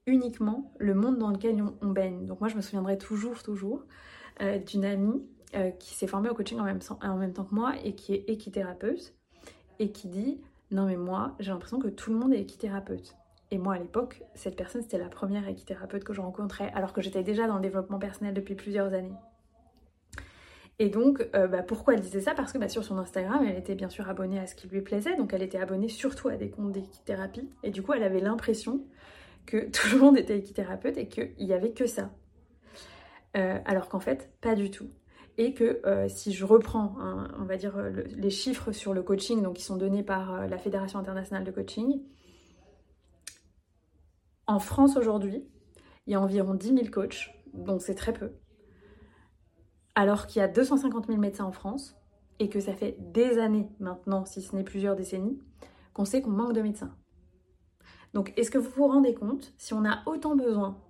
uniquement 0.06 0.72
le 0.78 0.94
monde 0.94 1.18
dans 1.18 1.30
lequel 1.30 1.62
on, 1.82 1.88
baigne. 1.90 2.26
Donc 2.26 2.40
moi, 2.40 2.48
je 2.48 2.56
me 2.56 2.62
souviendrai 2.62 2.98
toujours, 2.98 3.42
toujours 3.42 3.84
euh, 4.40 4.58
d'une 4.58 4.84
amie 4.84 5.22
euh, 5.54 5.70
qui 5.70 5.94
s'est 5.94 6.06
formée 6.06 6.30
au 6.30 6.34
coaching 6.34 6.58
en 6.58 6.64
même, 6.64 6.80
en 7.02 7.16
même 7.16 7.32
temps 7.32 7.44
que 7.44 7.54
moi 7.54 7.74
et 7.84 7.94
qui 7.94 8.14
est 8.14 8.28
équithérapeute 8.28 9.14
et 9.78 9.92
qui 9.92 10.08
dit 10.08 10.40
non 10.70 10.86
mais 10.86 10.96
moi, 10.96 11.34
j'ai 11.40 11.50
l'impression 11.50 11.78
que 11.78 11.88
tout 11.88 12.10
le 12.10 12.18
monde 12.18 12.32
est 12.32 12.40
équithérapeute. 12.40 13.16
Et 13.50 13.58
moi, 13.58 13.74
à 13.74 13.78
l'époque, 13.78 14.22
cette 14.34 14.56
personne, 14.56 14.82
c'était 14.82 14.98
la 14.98 15.08
première 15.08 15.46
équithérapeute 15.46 16.02
que 16.02 16.12
je 16.12 16.20
rencontrais, 16.20 16.72
alors 16.74 16.92
que 16.92 17.02
j'étais 17.02 17.22
déjà 17.22 17.46
dans 17.46 17.56
le 17.56 17.60
développement 17.60 17.98
personnel 17.98 18.34
depuis 18.34 18.54
plusieurs 18.54 18.92
années. 18.94 19.14
Et 20.78 20.88
donc, 20.88 21.26
euh, 21.34 21.46
bah, 21.46 21.62
pourquoi 21.62 21.94
elle 21.94 22.00
disait 22.00 22.20
ça? 22.20 22.34
Parce 22.34 22.52
que 22.52 22.58
bah, 22.58 22.68
sur 22.68 22.84
son 22.84 22.98
Instagram, 22.98 23.44
elle 23.46 23.56
était 23.56 23.76
bien 23.76 23.88
sûr 23.88 24.08
abonnée 24.08 24.40
à 24.40 24.46
ce 24.46 24.54
qui 24.54 24.66
lui 24.66 24.80
plaisait, 24.80 25.16
donc 25.16 25.32
elle 25.32 25.42
était 25.42 25.58
abonnée 25.58 25.88
surtout 25.88 26.28
à 26.28 26.36
des 26.36 26.50
comptes 26.50 26.72
d'équithérapie. 26.72 27.48
Et 27.62 27.70
du 27.70 27.82
coup, 27.82 27.92
elle 27.92 28.02
avait 28.02 28.20
l'impression 28.20 28.84
que 29.46 29.70
tout 29.70 29.88
le 29.92 29.98
monde 29.98 30.18
était 30.18 30.38
équithérapeute 30.38 30.96
et 30.96 31.08
qu'il 31.08 31.34
n'y 31.38 31.52
avait 31.52 31.72
que 31.72 31.86
ça. 31.86 32.10
alors 33.34 33.88
qu'en 33.88 34.00
fait, 34.00 34.30
pas 34.40 34.54
du 34.54 34.70
tout. 34.70 34.88
Et 35.36 35.52
que 35.54 35.80
si 36.08 36.32
je 36.32 36.44
reprends, 36.44 36.96
on 37.38 37.44
va 37.44 37.56
dire, 37.56 37.76
les 38.16 38.30
chiffres 38.30 38.70
sur 38.70 38.94
le 38.94 39.02
coaching, 39.02 39.42
donc 39.42 39.56
qui 39.56 39.64
sont 39.64 39.76
donnés 39.76 40.04
par 40.04 40.46
la 40.46 40.58
Fédération 40.58 41.00
internationale 41.00 41.42
de 41.44 41.50
coaching, 41.50 42.00
en 44.46 44.58
France 44.58 44.96
aujourd'hui, 44.96 45.44
il 46.06 46.12
y 46.12 46.16
a 46.16 46.20
environ 46.20 46.54
10 46.54 46.68
000 46.68 46.80
coachs, 46.92 47.34
donc 47.52 47.82
c'est 47.82 47.94
très 47.94 48.12
peu. 48.12 48.30
Alors 49.94 50.26
qu'il 50.26 50.40
y 50.40 50.42
a 50.42 50.48
250 50.48 51.06
000 51.06 51.18
médecins 51.18 51.44
en 51.44 51.52
France, 51.52 51.96
et 52.38 52.48
que 52.48 52.60
ça 52.60 52.74
fait 52.74 52.96
des 52.98 53.38
années 53.38 53.68
maintenant, 53.78 54.24
si 54.24 54.42
ce 54.42 54.54
n'est 54.56 54.64
plusieurs 54.64 54.96
décennies, 54.96 55.40
qu'on 55.92 56.04
sait 56.04 56.20
qu'on 56.22 56.30
manque 56.30 56.52
de 56.52 56.62
médecins. 56.62 56.96
Donc 58.12 58.32
est-ce 58.36 58.50
que 58.50 58.58
vous 58.58 58.70
vous 58.70 58.88
rendez 58.88 59.14
compte, 59.14 59.52
si 59.58 59.74
on 59.74 59.84
a 59.84 60.02
autant 60.06 60.36
besoin 60.36 60.80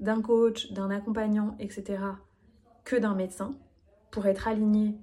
d'un 0.00 0.20
coach, 0.20 0.72
d'un 0.72 0.90
accompagnant, 0.90 1.56
etc., 1.58 2.02
que 2.84 2.96
d'un 2.96 3.14
médecin, 3.14 3.54
pour 4.10 4.26
être 4.26 4.48
aligné 4.48 4.98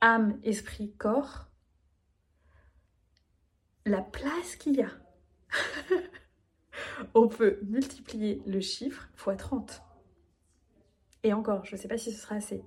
âme, 0.00 0.38
esprit, 0.42 0.94
corps, 0.96 1.48
la 3.84 4.02
place 4.02 4.56
qu'il 4.56 4.76
y 4.76 4.82
a? 4.82 4.90
On 7.14 7.28
peut 7.28 7.58
multiplier 7.62 8.42
le 8.46 8.60
chiffre 8.60 9.08
x 9.16 9.36
30. 9.36 9.82
Et 11.26 11.32
encore, 11.32 11.64
je 11.64 11.74
ne 11.74 11.80
sais 11.80 11.88
pas 11.88 11.98
si 11.98 12.12
ce 12.12 12.20
sera 12.20 12.36
assez. 12.36 12.62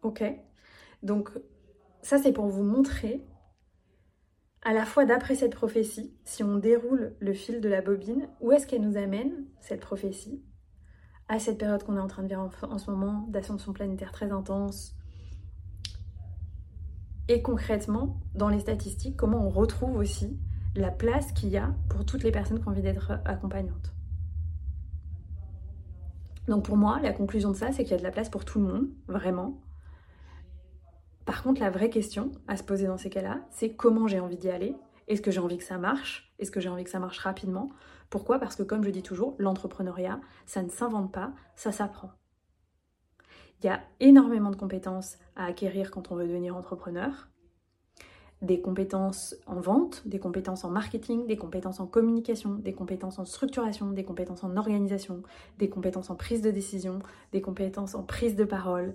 Ok 0.00 0.24
Donc, 1.02 1.28
ça 2.00 2.16
c'est 2.16 2.32
pour 2.32 2.46
vous 2.46 2.62
montrer, 2.62 3.22
à 4.62 4.72
la 4.72 4.86
fois 4.86 5.04
d'après 5.04 5.34
cette 5.34 5.54
prophétie, 5.54 6.16
si 6.24 6.42
on 6.42 6.56
déroule 6.56 7.14
le 7.20 7.34
fil 7.34 7.60
de 7.60 7.68
la 7.68 7.82
bobine, 7.82 8.26
où 8.40 8.52
est-ce 8.52 8.66
qu'elle 8.66 8.80
nous 8.80 8.96
amène, 8.96 9.44
cette 9.60 9.82
prophétie, 9.82 10.42
à 11.28 11.38
cette 11.38 11.58
période 11.58 11.82
qu'on 11.82 11.98
est 11.98 12.00
en 12.00 12.06
train 12.06 12.22
de 12.22 12.28
vivre 12.28 12.50
en, 12.62 12.78
ce 12.78 12.90
moment, 12.90 13.26
d'ascension 13.28 13.74
planétaire 13.74 14.10
très 14.10 14.32
intense, 14.32 14.96
et 17.28 17.42
concrètement, 17.42 18.18
dans 18.34 18.48
les 18.48 18.60
statistiques, 18.60 19.18
comment 19.18 19.46
on 19.46 19.50
retrouve 19.50 19.94
aussi 19.96 20.40
la 20.74 20.90
place 20.90 21.32
qu'il 21.32 21.50
y 21.50 21.58
a 21.58 21.74
pour 21.90 22.06
toutes 22.06 22.22
les 22.22 22.32
personnes 22.32 22.60
qui 22.60 22.66
ont 22.66 22.70
envie 22.70 22.80
d'être 22.80 23.20
accompagnantes. 23.26 23.92
Donc 26.48 26.64
pour 26.64 26.76
moi, 26.76 26.98
la 27.00 27.12
conclusion 27.12 27.50
de 27.50 27.56
ça, 27.56 27.72
c'est 27.72 27.84
qu'il 27.84 27.92
y 27.92 27.94
a 27.94 27.98
de 27.98 28.02
la 28.02 28.10
place 28.10 28.28
pour 28.28 28.44
tout 28.44 28.58
le 28.58 28.66
monde, 28.66 28.88
vraiment. 29.06 29.60
Par 31.24 31.42
contre, 31.42 31.60
la 31.60 31.70
vraie 31.70 31.90
question 31.90 32.32
à 32.48 32.56
se 32.56 32.64
poser 32.64 32.86
dans 32.86 32.98
ces 32.98 33.10
cas-là, 33.10 33.40
c'est 33.50 33.74
comment 33.74 34.08
j'ai 34.08 34.18
envie 34.18 34.36
d'y 34.36 34.50
aller? 34.50 34.74
Est-ce 35.06 35.22
que 35.22 35.30
j'ai 35.30 35.40
envie 35.40 35.58
que 35.58 35.64
ça 35.64 35.78
marche? 35.78 36.32
Est-ce 36.38 36.50
que 36.50 36.60
j'ai 36.60 36.68
envie 36.68 36.84
que 36.84 36.90
ça 36.90 36.98
marche 36.98 37.18
rapidement? 37.18 37.70
Pourquoi? 38.10 38.38
Parce 38.38 38.56
que 38.56 38.62
comme 38.62 38.82
je 38.82 38.90
dis 38.90 39.02
toujours, 39.02 39.36
l'entrepreneuriat, 39.38 40.20
ça 40.46 40.62
ne 40.62 40.68
s'invente 40.68 41.12
pas, 41.12 41.32
ça 41.54 41.70
s'apprend. 41.70 42.10
Il 43.62 43.66
y 43.66 43.68
a 43.68 43.80
énormément 44.00 44.50
de 44.50 44.56
compétences 44.56 45.18
à 45.36 45.44
acquérir 45.44 45.92
quand 45.92 46.10
on 46.10 46.16
veut 46.16 46.26
devenir 46.26 46.56
entrepreneur 46.56 47.28
des 48.42 48.60
compétences 48.60 49.36
en 49.46 49.60
vente, 49.60 50.02
des 50.04 50.18
compétences 50.18 50.64
en 50.64 50.70
marketing, 50.70 51.26
des 51.26 51.36
compétences 51.36 51.78
en 51.78 51.86
communication, 51.86 52.54
des 52.54 52.72
compétences 52.72 53.20
en 53.20 53.24
structuration, 53.24 53.90
des 53.90 54.04
compétences 54.04 54.42
en 54.42 54.56
organisation, 54.56 55.22
des 55.58 55.68
compétences 55.68 56.10
en 56.10 56.16
prise 56.16 56.42
de 56.42 56.50
décision, 56.50 56.98
des 57.32 57.40
compétences 57.40 57.94
en 57.94 58.02
prise 58.02 58.34
de 58.34 58.44
parole, 58.44 58.94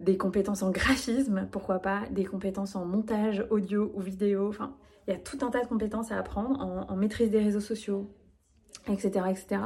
des 0.00 0.16
compétences 0.16 0.62
en 0.62 0.70
graphisme, 0.70 1.48
pourquoi 1.52 1.80
pas, 1.80 2.04
des 2.10 2.24
compétences 2.24 2.76
en 2.76 2.86
montage 2.86 3.44
audio 3.50 3.92
ou 3.94 4.00
vidéo, 4.00 4.48
enfin, 4.48 4.74
il 5.06 5.12
y 5.12 5.14
a 5.14 5.18
tout 5.20 5.38
un 5.42 5.50
tas 5.50 5.62
de 5.62 5.68
compétences 5.68 6.10
à 6.10 6.18
apprendre 6.18 6.60
en, 6.60 6.96
maîtrise 6.96 7.30
des 7.30 7.40
réseaux 7.40 7.60
sociaux, 7.60 8.10
etc., 8.88 9.26
etc., 9.28 9.62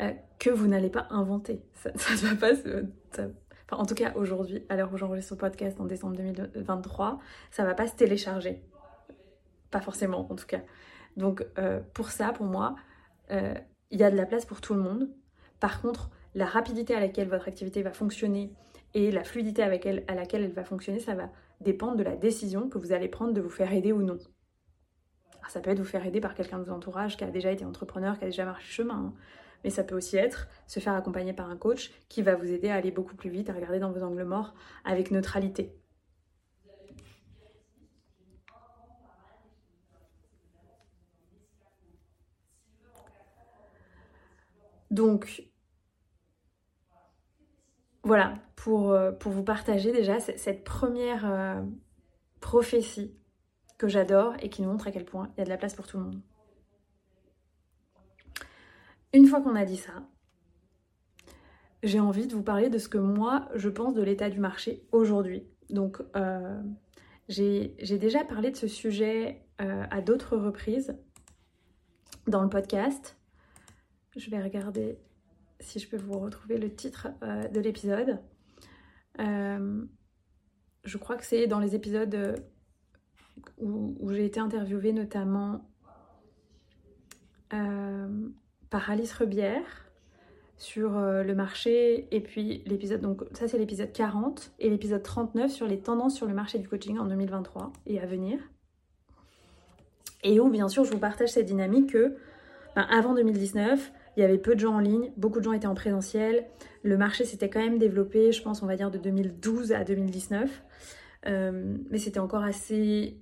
euh, 0.00 0.12
que 0.38 0.50
vous 0.50 0.66
n'allez 0.66 0.90
pas 0.90 1.06
inventer. 1.10 1.62
Ça 1.72 1.90
ne 1.92 2.28
va 2.28 2.34
pas 2.34 2.56
se 2.56 2.84
en 3.72 3.84
tout 3.84 3.94
cas 3.94 4.12
aujourd'hui, 4.14 4.64
à 4.68 4.76
l'heure 4.76 4.92
où 4.92 4.96
j'enregistre 4.96 5.30
ce 5.30 5.34
podcast 5.34 5.80
en 5.80 5.84
décembre 5.84 6.16
2023, 6.16 7.18
ça 7.50 7.64
va 7.64 7.74
pas 7.74 7.88
se 7.88 7.94
télécharger. 7.94 8.62
Pas 9.70 9.80
forcément 9.80 10.30
en 10.30 10.36
tout 10.36 10.46
cas. 10.46 10.60
Donc 11.16 11.44
euh, 11.58 11.80
pour 11.94 12.10
ça, 12.10 12.32
pour 12.32 12.46
moi, 12.46 12.76
euh, 13.30 13.54
il 13.90 13.98
y 13.98 14.04
a 14.04 14.10
de 14.10 14.16
la 14.16 14.26
place 14.26 14.46
pour 14.46 14.60
tout 14.60 14.74
le 14.74 14.80
monde. 14.80 15.10
Par 15.58 15.80
contre, 15.80 16.10
la 16.34 16.44
rapidité 16.44 16.94
à 16.94 17.00
laquelle 17.00 17.28
votre 17.28 17.48
activité 17.48 17.82
va 17.82 17.92
fonctionner 17.92 18.52
et 18.94 19.10
la 19.10 19.24
fluidité 19.24 19.62
avec 19.62 19.84
elle, 19.84 20.04
à 20.06 20.14
laquelle 20.14 20.44
elle 20.44 20.52
va 20.52 20.64
fonctionner, 20.64 21.00
ça 21.00 21.14
va 21.14 21.30
dépendre 21.60 21.96
de 21.96 22.02
la 22.02 22.14
décision 22.14 22.68
que 22.68 22.78
vous 22.78 22.92
allez 22.92 23.08
prendre 23.08 23.32
de 23.32 23.40
vous 23.40 23.50
faire 23.50 23.72
aider 23.72 23.92
ou 23.92 24.02
non. 24.02 24.18
ça 25.48 25.60
peut 25.60 25.70
être 25.70 25.78
vous 25.78 25.84
faire 25.84 26.06
aider 26.06 26.20
par 26.20 26.34
quelqu'un 26.34 26.58
de 26.58 26.64
votre 26.64 26.76
entourage 26.76 27.16
qui 27.16 27.24
a 27.24 27.30
déjà 27.30 27.50
été 27.50 27.64
entrepreneur, 27.64 28.18
qui 28.18 28.24
a 28.24 28.28
déjà 28.28 28.44
marché 28.44 28.66
chemin. 28.66 28.94
Hein 28.94 29.14
mais 29.66 29.70
ça 29.70 29.82
peut 29.82 29.96
aussi 29.96 30.16
être 30.16 30.46
se 30.68 30.78
faire 30.78 30.94
accompagner 30.94 31.32
par 31.32 31.50
un 31.50 31.56
coach 31.56 31.90
qui 32.08 32.22
va 32.22 32.36
vous 32.36 32.52
aider 32.52 32.68
à 32.68 32.76
aller 32.76 32.92
beaucoup 32.92 33.16
plus 33.16 33.30
vite, 33.30 33.50
à 33.50 33.52
regarder 33.52 33.80
dans 33.80 33.90
vos 33.90 34.04
angles 34.04 34.22
morts 34.22 34.54
avec 34.84 35.10
neutralité. 35.10 35.74
Donc, 44.92 45.42
voilà, 48.04 48.38
pour, 48.54 48.92
euh, 48.92 49.10
vous 49.20 49.42
partager 49.42 49.90
déjà 49.90 50.20
cette 50.20 50.62
première 50.62 51.28
euh, 51.28 51.60
prophétie 52.40 53.16
que 53.78 53.88
j'adore 53.88 54.34
et 54.40 54.48
qui 54.48 54.62
nous 54.62 54.70
montre 54.70 54.86
à 54.86 54.92
quel 54.92 55.04
point 55.04 55.28
il 55.34 55.40
y 55.40 55.42
a 55.42 55.44
de 55.44 55.50
la 55.50 55.56
place 55.56 55.74
pour 55.74 55.88
tout 55.88 55.98
le 55.98 56.04
monde. 56.04 56.22
Une 59.16 59.26
fois 59.26 59.40
qu'on 59.40 59.56
a 59.56 59.64
dit 59.64 59.78
ça, 59.78 60.06
j'ai 61.82 62.00
envie 62.00 62.26
de 62.26 62.34
vous 62.34 62.42
parler 62.42 62.68
de 62.68 62.76
ce 62.76 62.86
que 62.86 62.98
moi 62.98 63.48
je 63.54 63.70
pense 63.70 63.94
de 63.94 64.02
l'état 64.02 64.28
du 64.28 64.40
marché 64.40 64.86
aujourd'hui. 64.92 65.48
Donc 65.70 66.02
euh, 66.16 66.62
j'ai 67.26 67.98
déjà 67.98 68.24
parlé 68.24 68.50
de 68.50 68.58
ce 68.58 68.68
sujet 68.68 69.42
euh, 69.62 69.84
à 69.90 70.02
d'autres 70.02 70.36
reprises 70.36 70.98
dans 72.26 72.42
le 72.42 72.50
podcast. 72.50 73.16
Je 74.16 74.28
vais 74.28 74.42
regarder 74.42 74.98
si 75.60 75.78
je 75.78 75.88
peux 75.88 75.96
vous 75.96 76.18
retrouver 76.18 76.58
le 76.58 76.74
titre 76.74 77.08
euh, 77.22 77.48
de 77.48 77.60
l'épisode. 77.60 78.20
je 79.18 80.98
crois 80.98 81.16
que 81.16 81.24
c'est 81.24 81.46
dans 81.46 81.58
les 81.58 81.74
épisodes 81.74 82.44
où, 83.56 83.96
où 83.98 84.12
j'ai 84.12 84.26
été 84.26 84.40
interviewée 84.40 84.92
notamment 84.92 85.66
par 88.70 88.90
Alice 88.90 89.12
Rebière 89.12 89.86
sur 90.58 90.96
euh, 90.96 91.22
le 91.22 91.34
marché 91.34 92.08
et 92.10 92.20
puis 92.20 92.62
l'épisode, 92.66 93.00
donc 93.00 93.22
ça 93.32 93.46
c'est 93.46 93.58
l'épisode 93.58 93.92
40 93.92 94.52
et 94.58 94.70
l'épisode 94.70 95.02
39 95.02 95.50
sur 95.50 95.66
les 95.66 95.78
tendances 95.78 96.14
sur 96.14 96.26
le 96.26 96.34
marché 96.34 96.58
du 96.58 96.68
coaching 96.68 96.98
en 96.98 97.04
2023 97.06 97.72
et 97.86 98.00
à 98.00 98.06
venir. 98.06 98.38
Et 100.24 100.40
où 100.40 100.48
bien 100.48 100.68
sûr 100.68 100.84
je 100.84 100.92
vous 100.92 100.98
partage 100.98 101.30
cette 101.30 101.46
dynamique 101.46 101.92
que 101.92 102.16
ben, 102.74 102.86
avant 102.90 103.14
2019, 103.14 103.92
il 104.16 104.20
y 104.20 104.22
avait 104.22 104.38
peu 104.38 104.54
de 104.54 104.60
gens 104.60 104.74
en 104.74 104.80
ligne, 104.80 105.12
beaucoup 105.16 105.40
de 105.40 105.44
gens 105.44 105.52
étaient 105.52 105.66
en 105.66 105.74
présentiel, 105.74 106.46
le 106.82 106.96
marché 106.96 107.24
s'était 107.24 107.50
quand 107.50 107.60
même 107.60 107.78
développé, 107.78 108.32
je 108.32 108.42
pense 108.42 108.62
on 108.62 108.66
va 108.66 108.76
dire 108.76 108.90
de 108.90 108.98
2012 108.98 109.72
à 109.72 109.84
2019, 109.84 110.62
euh, 111.26 111.76
mais 111.90 111.98
c'était 111.98 112.20
encore 112.20 112.44
assez 112.44 113.18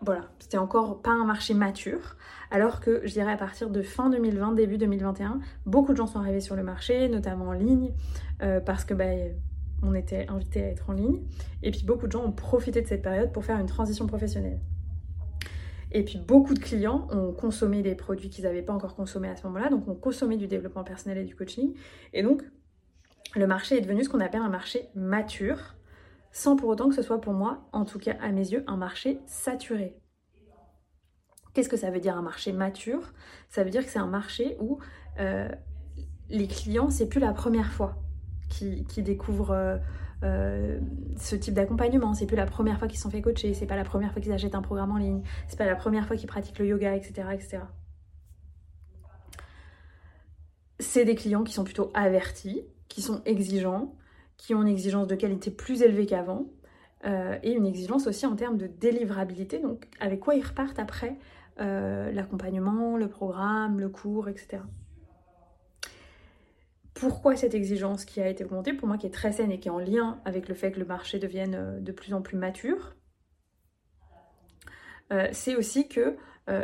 voilà, 0.00 0.22
c'était 0.38 0.58
encore 0.58 1.02
pas 1.02 1.10
un 1.10 1.24
marché 1.24 1.54
mature, 1.54 2.16
alors 2.50 2.80
que 2.80 3.00
je 3.04 3.12
dirais 3.12 3.32
à 3.32 3.36
partir 3.36 3.68
de 3.70 3.82
fin 3.82 4.10
2020, 4.10 4.52
début 4.52 4.78
2021, 4.78 5.40
beaucoup 5.66 5.92
de 5.92 5.96
gens 5.96 6.06
sont 6.06 6.20
arrivés 6.20 6.40
sur 6.40 6.54
le 6.54 6.62
marché, 6.62 7.08
notamment 7.08 7.48
en 7.48 7.52
ligne, 7.52 7.92
euh, 8.42 8.60
parce 8.60 8.84
que 8.84 8.94
bah, 8.94 9.04
on 9.82 9.94
était 9.94 10.26
invité 10.28 10.62
à 10.64 10.68
être 10.68 10.88
en 10.90 10.92
ligne, 10.92 11.20
et 11.62 11.70
puis 11.70 11.82
beaucoup 11.84 12.06
de 12.06 12.12
gens 12.12 12.24
ont 12.24 12.32
profité 12.32 12.80
de 12.80 12.86
cette 12.86 13.02
période 13.02 13.32
pour 13.32 13.44
faire 13.44 13.58
une 13.58 13.66
transition 13.66 14.06
professionnelle. 14.06 14.60
Et 15.90 16.04
puis 16.04 16.18
beaucoup 16.18 16.54
de 16.54 16.58
clients 16.58 17.08
ont 17.10 17.32
consommé 17.32 17.82
des 17.82 17.94
produits 17.94 18.28
qu'ils 18.28 18.44
n'avaient 18.44 18.62
pas 18.62 18.74
encore 18.74 18.94
consommés 18.94 19.28
à 19.28 19.36
ce 19.36 19.46
moment-là, 19.46 19.68
donc 19.68 19.88
ont 19.88 19.94
consommé 19.94 20.36
du 20.36 20.46
développement 20.46 20.84
personnel 20.84 21.18
et 21.18 21.24
du 21.24 21.34
coaching, 21.34 21.74
et 22.12 22.22
donc 22.22 22.42
le 23.34 23.46
marché 23.46 23.76
est 23.76 23.80
devenu 23.80 24.04
ce 24.04 24.08
qu'on 24.08 24.20
appelle 24.20 24.42
un 24.42 24.48
marché 24.48 24.88
mature, 24.94 25.74
sans 26.32 26.56
pour 26.56 26.68
autant 26.68 26.88
que 26.88 26.94
ce 26.94 27.02
soit 27.02 27.20
pour 27.20 27.32
moi, 27.32 27.68
en 27.72 27.84
tout 27.84 27.98
cas 27.98 28.16
à 28.20 28.30
mes 28.30 28.50
yeux, 28.50 28.64
un 28.66 28.76
marché 28.76 29.20
saturé. 29.26 29.96
Qu'est-ce 31.54 31.68
que 31.68 31.76
ça 31.76 31.90
veut 31.90 32.00
dire 32.00 32.16
un 32.16 32.22
marché 32.22 32.52
mature? 32.52 33.12
Ça 33.48 33.64
veut 33.64 33.70
dire 33.70 33.84
que 33.84 33.90
c'est 33.90 33.98
un 33.98 34.06
marché 34.06 34.56
où 34.60 34.78
euh, 35.18 35.48
les 36.28 36.46
clients, 36.46 36.90
c'est 36.90 37.08
plus 37.08 37.20
la 37.20 37.32
première 37.32 37.72
fois 37.72 37.96
qu'ils 38.48 39.04
découvrent 39.04 39.50
euh, 39.50 39.76
euh, 40.24 40.80
ce 41.16 41.36
type 41.36 41.54
d'accompagnement, 41.54 42.14
c'est 42.14 42.26
plus 42.26 42.36
la 42.36 42.46
première 42.46 42.78
fois 42.78 42.88
qu'ils 42.88 42.98
sont 42.98 43.10
fait 43.10 43.22
coacher, 43.22 43.54
c'est 43.54 43.66
pas 43.66 43.76
la 43.76 43.84
première 43.84 44.12
fois 44.12 44.20
qu'ils 44.20 44.32
achètent 44.32 44.54
un 44.54 44.62
programme 44.62 44.90
en 44.90 44.96
ligne, 44.96 45.22
c'est 45.46 45.58
pas 45.58 45.66
la 45.66 45.76
première 45.76 46.06
fois 46.06 46.16
qu'ils 46.16 46.28
pratiquent 46.28 46.58
le 46.58 46.66
yoga, 46.66 46.94
etc. 46.96 47.28
etc. 47.32 47.58
C'est 50.80 51.04
des 51.04 51.14
clients 51.14 51.44
qui 51.44 51.52
sont 51.52 51.64
plutôt 51.64 51.90
avertis, 51.94 52.64
qui 52.88 53.02
sont 53.02 53.22
exigeants, 53.24 53.94
qui 54.38 54.54
ont 54.54 54.62
une 54.62 54.68
exigence 54.68 55.06
de 55.06 55.14
qualité 55.14 55.50
plus 55.50 55.82
élevée 55.82 56.06
qu'avant 56.06 56.46
euh, 57.04 57.38
et 57.42 57.52
une 57.52 57.66
exigence 57.66 58.06
aussi 58.06 58.24
en 58.24 58.34
termes 58.34 58.56
de 58.56 58.66
délivrabilité, 58.66 59.58
donc 59.58 59.86
avec 60.00 60.20
quoi 60.20 60.34
ils 60.34 60.44
repartent 60.44 60.78
après 60.78 61.18
euh, 61.60 62.10
l'accompagnement, 62.12 62.96
le 62.96 63.08
programme, 63.08 63.78
le 63.78 63.88
cours, 63.88 64.28
etc. 64.28 64.62
pourquoi 66.94 67.36
cette 67.36 67.54
exigence 67.54 68.04
qui 68.04 68.20
a 68.20 68.28
été 68.28 68.44
augmentée, 68.44 68.72
pour 68.72 68.88
moi 68.88 68.96
qui 68.96 69.06
est 69.06 69.10
très 69.10 69.32
saine 69.32 69.52
et 69.52 69.60
qui 69.60 69.68
est 69.68 69.72
en 69.72 69.78
lien 69.78 70.20
avec 70.24 70.48
le 70.48 70.54
fait 70.54 70.72
que 70.72 70.80
le 70.80 70.86
marché 70.86 71.18
devienne 71.18 71.54
euh, 71.54 71.80
de 71.80 71.92
plus 71.92 72.14
en 72.14 72.22
plus 72.22 72.38
mature, 72.38 72.94
c'est 75.32 75.56
aussi 75.56 75.88
que, 75.88 76.18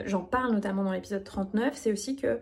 j'en 0.05 0.21
parle 0.21 0.53
notamment 0.53 0.85
dans 0.85 0.93
l'épisode 0.93 1.25
39, 1.25 1.75
c'est 1.75 1.91
aussi 1.91 2.15
que, 2.15 2.41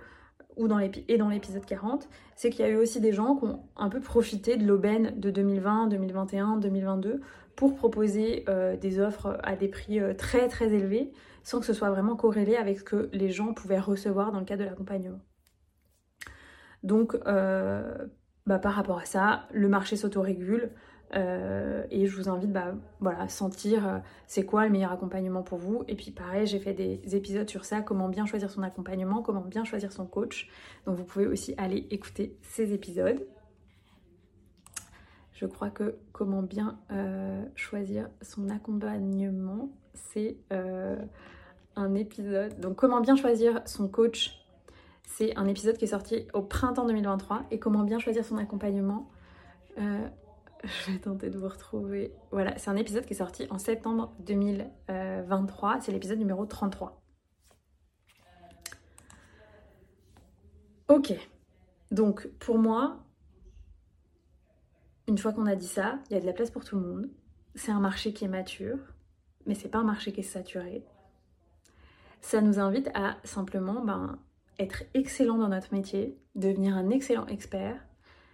ou 0.57 0.69
dans 0.69 0.79
et 0.79 1.17
dans 1.19 1.29
l'épisode 1.29 1.65
40, 1.65 2.09
c'est 2.37 2.51
qu'il 2.51 2.65
y 2.65 2.69
a 2.69 2.71
eu 2.71 2.77
aussi 2.77 3.01
des 3.01 3.13
gens 3.13 3.37
qui 3.37 3.45
ont 3.45 3.61
un 3.77 3.89
peu 3.89 4.01
profité 4.01 4.57
de 4.57 4.67
l'aubaine 4.67 5.19
de 5.19 5.31
2020, 5.31 5.89
2021, 5.89 6.57
2022 6.59 7.21
pour 7.57 7.75
proposer 7.75 8.45
des 8.81 8.99
offres 8.99 9.39
à 9.43 9.57
des 9.57 9.69
prix 9.69 10.01
très 10.17 10.49
très 10.49 10.73
élevés 10.73 11.13
sans 11.43 11.61
que 11.61 11.67
ce 11.67 11.73
soit 11.73 11.91
vraiment 11.91 12.17
corrélé 12.17 12.57
avec 12.57 12.79
ce 12.79 12.85
que 12.85 13.09
les 13.13 13.31
gens 13.31 13.53
pouvaient 13.53 13.79
recevoir 13.79 14.33
dans 14.33 14.39
le 14.39 14.45
cadre 14.45 14.63
de 14.63 14.69
l'accompagnement. 14.69 15.21
Donc, 16.83 17.17
euh, 17.27 18.07
bah, 18.47 18.59
par 18.59 18.75
rapport 18.75 18.99
à 18.99 19.05
ça, 19.05 19.47
le 19.53 19.69
marché 19.69 19.97
s'autorégule 19.97 20.73
euh, 21.15 21.85
et 21.91 22.07
je 22.07 22.17
vous 22.17 22.29
invite 22.29 22.51
bah, 22.53 22.75
voilà, 23.01 23.23
à 23.23 23.29
sentir 23.29 23.87
euh, 23.87 23.99
c'est 24.27 24.45
quoi 24.45 24.65
le 24.65 24.71
meilleur 24.71 24.93
accompagnement 24.93 25.43
pour 25.43 25.59
vous. 25.59 25.85
Et 25.89 25.95
puis 25.95 26.11
pareil, 26.11 26.47
j'ai 26.47 26.59
fait 26.59 26.75
des 26.75 27.01
épisodes 27.15 27.49
sur 27.49 27.65
ça, 27.65 27.81
comment 27.81 28.09
bien 28.09 28.27
choisir 28.27 28.51
son 28.51 28.63
accompagnement, 28.63 29.23
comment 29.23 29.41
bien 29.41 29.65
choisir 29.65 29.93
son 29.93 30.07
coach. 30.07 30.49
Donc 30.87 30.97
vous 30.97 31.05
pouvez 31.05 31.27
aussi 31.27 31.55
aller 31.57 31.87
écouter 31.91 32.37
ces 32.43 32.73
épisodes. 32.73 33.27
Je 35.33 35.47
crois 35.47 35.71
que 35.71 35.97
comment 36.13 36.43
bien 36.43 36.79
choisir 37.57 38.09
son 38.21 38.49
accompagnement, 38.49 39.71
c'est 39.93 40.37
un 41.75 41.95
épisode. 41.97 42.61
Donc 42.61 42.77
comment 42.77 43.01
bien 43.01 43.17
choisir 43.17 43.61
son 43.67 43.89
coach 43.89 44.43
c'est 45.13 45.37
un 45.37 45.47
épisode 45.47 45.77
qui 45.77 45.85
est 45.85 45.89
sorti 45.89 46.27
au 46.33 46.41
printemps 46.41 46.87
2023 46.87 47.43
et 47.51 47.59
comment 47.59 47.83
bien 47.83 47.99
choisir 47.99 48.25
son 48.25 48.39
accompagnement. 48.39 49.11
Euh, 49.79 50.09
je 50.65 50.93
vais 50.93 50.99
tenter 50.99 51.31
de 51.31 51.39
vous 51.39 51.49
retrouver. 51.49 52.15
Voilà, 52.31 52.57
c'est 52.59 52.71
un 52.71 52.77
épisode 52.77 53.05
qui 53.05 53.15
est 53.15 53.17
sorti 53.17 53.47
en 53.51 53.59
septembre 53.59 54.15
2023. 54.21 55.81
C'est 55.81 55.93
l'épisode 55.93 56.19
numéro 56.19 56.47
33. 56.47 57.03
Ok, 60.89 61.15
donc 61.91 62.29
pour 62.39 62.59
moi, 62.59 63.05
une 65.09 65.19
fois 65.19 65.33
qu'on 65.33 65.47
a 65.47 65.57
dit 65.57 65.67
ça, 65.67 65.99
il 66.11 66.15
y 66.15 66.17
a 66.17 66.21
de 66.21 66.27
la 66.27 66.33
place 66.33 66.51
pour 66.51 66.65
tout 66.65 66.77
le 66.77 66.83
monde. 66.83 67.11
C'est 67.55 67.73
un 67.73 67.81
marché 67.81 68.13
qui 68.13 68.25
est 68.25 68.29
mature, 68.29 68.79
mais 69.47 69.55
c'est 69.55 69.69
pas 69.69 69.79
un 69.79 69.85
marché 69.85 70.13
qui 70.13 70.21
est 70.21 70.25
saturé. 70.25 70.85
Ça 72.21 72.41
nous 72.41 72.59
invite 72.59 72.91
à 72.95 73.17
simplement 73.25 73.85
ben, 73.85 74.19
être 74.59 74.85
excellent 74.95 75.39
dans 75.39 75.49
notre 75.49 75.73
métier, 75.75 76.19
devenir 76.35 76.77
un 76.77 76.91
excellent 76.91 77.27
expert, 77.27 77.83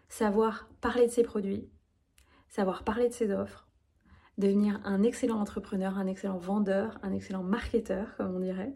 savoir 0.08 0.68
parler 0.80 1.06
de 1.06 1.12
ses 1.12 1.22
produits, 1.22 1.68
savoir 2.48 2.84
parler 2.84 3.08
de 3.08 3.14
ses 3.14 3.32
offres, 3.32 3.68
devenir 4.38 4.80
un 4.84 5.02
excellent 5.02 5.40
entrepreneur, 5.40 5.98
un 5.98 6.06
excellent 6.06 6.38
vendeur, 6.38 6.98
un 7.02 7.12
excellent 7.12 7.42
marketeur, 7.42 8.16
comme 8.16 8.34
on 8.34 8.40
dirait. 8.40 8.74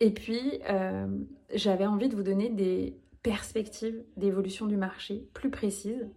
Et 0.00 0.12
puis, 0.12 0.60
euh, 0.68 1.06
j'avais 1.54 1.86
envie 1.86 2.08
de 2.08 2.16
vous 2.16 2.22
donner 2.22 2.48
des 2.48 2.96
perspectives 3.22 4.02
d'évolution 4.16 4.66
du 4.66 4.76
marché 4.76 5.28
plus 5.34 5.50
précises, 5.50 6.08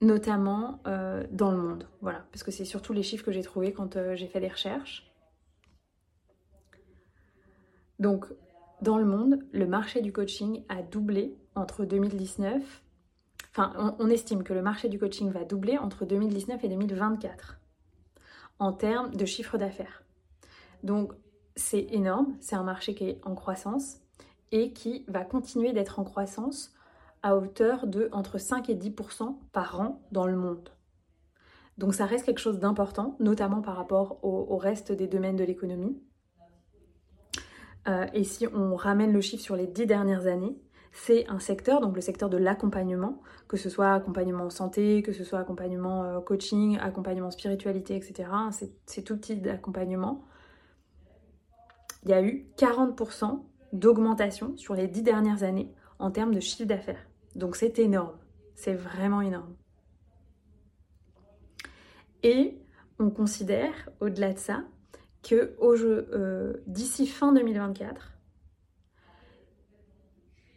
notamment 0.00 0.80
euh, 0.86 1.26
dans 1.30 1.50
le 1.50 1.56
monde. 1.56 1.88
Voilà, 2.02 2.26
parce 2.30 2.42
que 2.42 2.50
c'est 2.50 2.66
surtout 2.66 2.92
les 2.92 3.02
chiffres 3.02 3.24
que 3.24 3.32
j'ai 3.32 3.42
trouvés 3.42 3.72
quand 3.72 3.96
euh, 3.96 4.14
j'ai 4.16 4.26
fait 4.26 4.40
des 4.40 4.48
recherches. 4.48 5.10
Donc, 7.98 8.26
dans 8.82 8.98
le 8.98 9.04
monde, 9.04 9.40
le 9.52 9.66
marché 9.66 10.02
du 10.02 10.12
coaching 10.12 10.62
a 10.68 10.82
doublé 10.82 11.36
entre 11.54 11.84
2019. 11.84 12.82
On, 13.58 14.08
estime 14.08 14.42
que 14.42 14.52
le 14.52 14.62
marché 14.62 14.88
du 14.88 14.98
coaching 14.98 15.30
va 15.30 15.44
doubler 15.44 15.78
entre 15.78 16.04
2019 16.04 16.62
et 16.64 16.68
2024 16.68 17.58
en 18.60 18.72
termes 18.72 19.14
de 19.14 19.24
chiffre 19.24 19.58
d'affaires. 19.58 20.04
Donc, 20.82 21.12
c'est 21.56 21.86
énorme. 21.90 22.36
C'est 22.40 22.56
un 22.56 22.62
marché 22.62 22.94
qui 22.94 23.04
est 23.04 23.20
en 23.24 23.34
croissance 23.34 23.98
et 24.52 24.72
qui 24.72 25.04
va 25.08 25.24
continuer 25.24 25.72
d'être 25.72 25.98
en 25.98 26.04
croissance 26.04 26.72
à 27.22 27.36
hauteur 27.36 27.86
de 27.86 28.08
entre 28.12 28.38
5 28.38 28.70
et 28.70 28.76
10% 28.76 29.36
par 29.52 29.80
an 29.80 30.02
dans 30.12 30.26
le 30.26 30.36
monde. 30.36 30.70
Donc 31.76 31.94
ça 31.94 32.06
reste 32.06 32.24
quelque 32.24 32.40
chose 32.40 32.58
d'important, 32.58 33.16
notamment 33.20 33.60
par 33.60 33.76
rapport 33.76 34.18
au 34.24 34.56
reste 34.56 34.92
des 34.92 35.06
domaines 35.06 35.36
de 35.36 35.44
l'économie. 35.44 36.00
Euh, 37.88 38.06
et 38.12 38.24
si 38.24 38.46
on 38.46 38.74
ramène 38.76 39.12
le 39.12 39.20
chiffre 39.20 39.42
sur 39.42 39.56
les 39.56 39.66
dix 39.66 39.86
dernières 39.86 40.26
années, 40.26 40.56
c'est 40.92 41.28
un 41.28 41.38
secteur, 41.38 41.80
donc 41.80 41.94
le 41.94 42.00
secteur 42.00 42.28
de 42.28 42.36
l'accompagnement, 42.36 43.20
que 43.46 43.56
ce 43.56 43.70
soit 43.70 43.92
accompagnement 43.92 44.44
en 44.44 44.50
santé, 44.50 45.02
que 45.02 45.12
ce 45.12 45.24
soit 45.24 45.38
accompagnement 45.38 46.04
euh, 46.04 46.20
coaching, 46.20 46.78
accompagnement 46.78 47.30
spiritualité, 47.30 47.96
etc. 47.96 48.30
C'est 48.86 49.02
tout 49.02 49.16
type 49.16 49.42
d'accompagnement. 49.42 50.24
Il 52.04 52.10
y 52.10 52.14
a 52.14 52.22
eu 52.22 52.46
40% 52.56 53.42
d'augmentation 53.72 54.56
sur 54.56 54.74
les 54.74 54.88
dix 54.88 55.02
dernières 55.02 55.42
années 55.42 55.72
en 55.98 56.10
termes 56.10 56.34
de 56.34 56.40
chiffre 56.40 56.68
d'affaires. 56.68 57.06
Donc 57.34 57.56
c'est 57.56 57.78
énorme, 57.78 58.16
c'est 58.54 58.74
vraiment 58.74 59.20
énorme. 59.20 59.54
Et 62.22 62.58
on 62.98 63.10
considère, 63.10 63.90
au-delà 64.00 64.32
de 64.32 64.38
ça, 64.38 64.64
que 65.22 65.54
euh, 65.60 66.54
d'ici 66.66 67.06
fin 67.06 67.32
2024, 67.32 68.17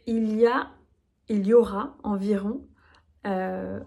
il 0.06 0.36
y, 0.36 0.46
a, 0.46 0.70
il 1.28 1.46
y 1.46 1.54
aura 1.54 1.96
environ 2.02 2.66
euh, 3.26 3.80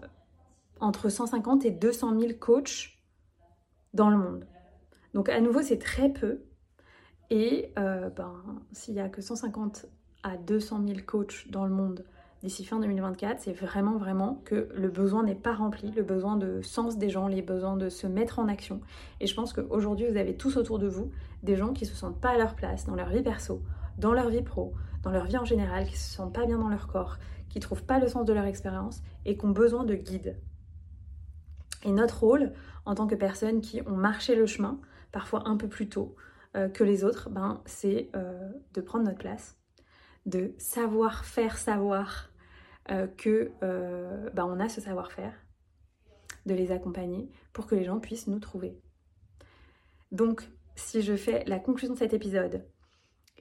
entre 0.80 1.08
150 1.08 1.64
et 1.64 1.70
200 1.70 2.18
000 2.20 2.32
coachs 2.38 2.98
dans 3.94 4.10
le 4.10 4.16
monde. 4.16 4.46
Donc 5.14 5.28
à 5.28 5.40
nouveau, 5.40 5.62
c'est 5.62 5.78
très 5.78 6.10
peu. 6.10 6.42
Et 7.30 7.72
euh, 7.78 8.10
ben, 8.10 8.34
s'il 8.72 8.94
n'y 8.94 9.00
a 9.00 9.08
que 9.08 9.20
150 9.20 9.86
à 10.22 10.36
200 10.36 10.82
000 10.86 11.00
coachs 11.06 11.50
dans 11.50 11.64
le 11.64 11.72
monde 11.72 12.04
d'ici 12.42 12.64
fin 12.64 12.78
2024, 12.78 13.40
c'est 13.40 13.52
vraiment 13.52 13.96
vraiment 13.96 14.42
que 14.44 14.68
le 14.74 14.88
besoin 14.88 15.24
n'est 15.24 15.34
pas 15.34 15.54
rempli, 15.54 15.90
le 15.90 16.02
besoin 16.02 16.36
de 16.36 16.60
sens 16.62 16.98
des 16.98 17.08
gens, 17.08 17.28
les 17.28 17.42
besoins 17.42 17.76
de 17.76 17.88
se 17.88 18.06
mettre 18.06 18.38
en 18.38 18.48
action. 18.48 18.80
Et 19.20 19.26
je 19.26 19.34
pense 19.34 19.52
qu'aujourd'hui, 19.52 20.06
vous 20.08 20.16
avez 20.16 20.36
tous 20.36 20.56
autour 20.56 20.78
de 20.78 20.86
vous 20.86 21.10
des 21.42 21.56
gens 21.56 21.72
qui 21.72 21.86
se 21.86 21.94
sentent 21.94 22.20
pas 22.20 22.30
à 22.30 22.38
leur 22.38 22.54
place 22.54 22.86
dans 22.86 22.94
leur 22.94 23.08
vie 23.08 23.22
perso, 23.22 23.62
dans 23.98 24.12
leur 24.12 24.28
vie 24.28 24.42
pro, 24.42 24.74
dans 25.02 25.10
leur 25.10 25.26
vie 25.26 25.36
en 25.36 25.44
général, 25.44 25.86
qui 25.86 25.96
se 25.96 26.14
sentent 26.14 26.34
pas 26.34 26.46
bien 26.46 26.58
dans 26.58 26.68
leur 26.68 26.86
corps, 26.88 27.18
qui 27.48 27.60
trouvent 27.60 27.84
pas 27.84 27.98
le 27.98 28.08
sens 28.08 28.24
de 28.24 28.32
leur 28.32 28.44
expérience 28.44 29.02
et 29.24 29.36
qui 29.36 29.44
ont 29.44 29.50
besoin 29.50 29.84
de 29.84 29.94
guides. 29.94 30.38
Et 31.84 31.92
notre 31.92 32.20
rôle, 32.20 32.52
en 32.84 32.94
tant 32.94 33.06
que 33.06 33.14
personnes 33.14 33.60
qui 33.60 33.80
ont 33.86 33.96
marché 33.96 34.34
le 34.34 34.46
chemin, 34.46 34.80
parfois 35.12 35.48
un 35.48 35.56
peu 35.56 35.68
plus 35.68 35.88
tôt 35.88 36.16
euh, 36.56 36.68
que 36.68 36.84
les 36.84 37.04
autres, 37.04 37.30
ben, 37.30 37.60
c'est 37.64 38.10
euh, 38.16 38.50
de 38.74 38.80
prendre 38.80 39.04
notre 39.04 39.18
place, 39.18 39.56
de 40.26 40.54
savoir 40.58 41.24
faire 41.24 41.58
savoir 41.58 42.30
euh, 42.90 43.08
que 43.08 43.50
euh, 43.64 44.30
bah, 44.32 44.46
on 44.46 44.60
a 44.60 44.68
ce 44.68 44.80
savoir-faire, 44.80 45.34
de 46.46 46.54
les 46.54 46.70
accompagner 46.70 47.28
pour 47.52 47.66
que 47.66 47.74
les 47.74 47.82
gens 47.82 47.98
puissent 47.98 48.28
nous 48.28 48.38
trouver. 48.38 48.78
Donc, 50.12 50.48
si 50.76 51.02
je 51.02 51.16
fais 51.16 51.42
la 51.46 51.58
conclusion 51.58 51.94
de 51.94 51.98
cet 51.98 52.14
épisode, 52.14 52.64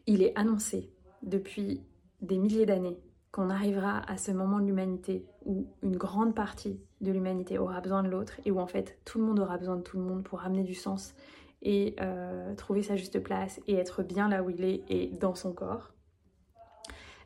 il 0.07 0.21
est 0.21 0.37
annoncé 0.37 0.91
depuis 1.23 1.83
des 2.21 2.37
milliers 2.37 2.65
d'années 2.65 2.99
qu'on 3.31 3.49
arrivera 3.49 3.99
à 4.09 4.17
ce 4.17 4.31
moment 4.31 4.59
de 4.59 4.65
l'humanité 4.65 5.25
où 5.43 5.67
une 5.83 5.97
grande 5.97 6.33
partie 6.33 6.79
de 7.01 7.11
l'humanité 7.11 7.57
aura 7.57 7.81
besoin 7.81 8.01
de 8.03 8.07
l'autre 8.07 8.39
et 8.45 8.51
où 8.51 8.59
en 8.59 8.67
fait 8.67 8.97
tout 9.03 9.19
le 9.19 9.25
monde 9.25 9.39
aura 9.39 9.57
besoin 9.57 9.75
de 9.75 9.81
tout 9.81 9.97
le 9.97 10.03
monde 10.03 10.23
pour 10.23 10.41
amener 10.43 10.63
du 10.63 10.73
sens 10.73 11.13
et 11.61 11.95
euh, 11.99 12.55
trouver 12.55 12.83
sa 12.83 12.95
juste 12.95 13.19
place 13.19 13.59
et 13.67 13.75
être 13.75 14.03
bien 14.03 14.29
là 14.29 14.43
où 14.43 14.49
il 14.49 14.63
est 14.63 14.83
et 14.87 15.07
dans 15.07 15.35
son 15.35 15.51
corps. 15.51 15.93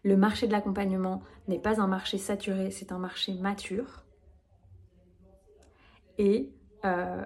Le 0.04 0.16
marché 0.16 0.48
de 0.48 0.52
l'accompagnement 0.52 1.22
n'est 1.48 1.60
pas 1.60 1.82
un 1.82 1.88
marché 1.88 2.18
saturé, 2.18 2.72
c'est 2.72 2.92
un 2.92 3.00
marché 3.00 3.34
mature. 3.34 4.06
Et 6.18 6.54
euh, 6.86 7.24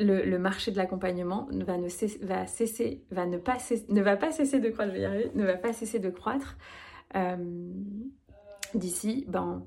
le, 0.00 0.38
marché 0.38 0.70
de 0.70 0.76
l'accompagnement 0.76 1.48
va 1.50 1.76
ne 1.78 1.88
va 2.24 2.46
cesser, 2.46 3.04
va 3.10 3.26
ne 3.26 3.38
pas 3.38 3.58
ne 3.88 4.02
va 4.02 4.16
pas 4.16 4.32
cesser 4.32 4.60
de 4.60 4.68
croître, 4.70 4.92
ne 4.92 5.44
va 5.44 5.56
pas 5.56 5.72
cesser 5.72 5.98
de 5.98 6.10
croître 6.10 6.56
euh, 7.16 7.36
d'ici 8.74 9.24
ben, 9.28 9.66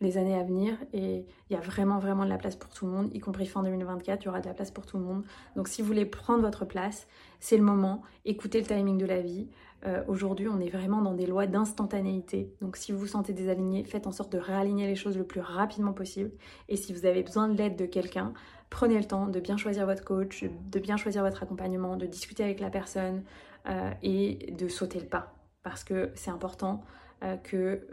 les 0.00 0.18
années 0.18 0.36
à 0.38 0.42
venir 0.42 0.76
et 0.92 1.26
il 1.48 1.52
y 1.52 1.56
a 1.56 1.60
vraiment 1.60 1.98
vraiment 1.98 2.24
de 2.24 2.30
la 2.30 2.38
place 2.38 2.56
pour 2.56 2.70
tout 2.70 2.86
le 2.86 2.92
monde, 2.92 3.10
y 3.12 3.20
compris 3.20 3.46
fin 3.46 3.62
2024, 3.62 4.22
il 4.22 4.26
y 4.26 4.28
aura 4.28 4.40
de 4.40 4.46
la 4.46 4.54
place 4.54 4.70
pour 4.70 4.86
tout 4.86 4.98
le 4.98 5.04
monde. 5.04 5.24
Donc 5.56 5.68
si 5.68 5.82
vous 5.82 5.88
voulez 5.88 6.06
prendre 6.06 6.42
votre 6.42 6.64
place, 6.64 7.06
c'est 7.40 7.56
le 7.56 7.64
moment, 7.64 8.02
écoutez 8.24 8.60
le 8.60 8.66
timing 8.66 8.98
de 8.98 9.06
la 9.06 9.20
vie. 9.20 9.48
Euh, 9.86 10.02
aujourd'hui, 10.08 10.48
on 10.48 10.60
est 10.60 10.70
vraiment 10.70 11.02
dans 11.02 11.12
des 11.12 11.26
lois 11.26 11.46
d'instantanéité. 11.46 12.54
Donc 12.60 12.76
si 12.76 12.92
vous 12.92 12.98
vous 12.98 13.06
sentez 13.06 13.32
désaligné, 13.32 13.84
faites 13.84 14.06
en 14.06 14.12
sorte 14.12 14.32
de 14.32 14.38
réaligner 14.38 14.86
les 14.86 14.96
choses 14.96 15.18
le 15.18 15.24
plus 15.24 15.40
rapidement 15.40 15.92
possible. 15.92 16.30
Et 16.68 16.76
si 16.76 16.92
vous 16.92 17.04
avez 17.04 17.22
besoin 17.22 17.48
de 17.48 17.56
l'aide 17.56 17.76
de 17.76 17.84
quelqu'un, 17.84 18.32
prenez 18.70 18.96
le 18.96 19.04
temps 19.04 19.26
de 19.26 19.40
bien 19.40 19.56
choisir 19.56 19.84
votre 19.84 20.02
coach, 20.02 20.44
de 20.44 20.78
bien 20.78 20.96
choisir 20.96 21.22
votre 21.22 21.42
accompagnement, 21.42 21.96
de 21.96 22.06
discuter 22.06 22.44
avec 22.44 22.60
la 22.60 22.70
personne 22.70 23.24
euh, 23.68 23.90
et 24.02 24.52
de 24.52 24.68
sauter 24.68 25.00
le 25.00 25.06
pas. 25.06 25.34
parce 25.62 25.84
que 25.84 26.10
c'est 26.14 26.30
important 26.30 26.82
euh, 27.22 27.36
que 27.36 27.86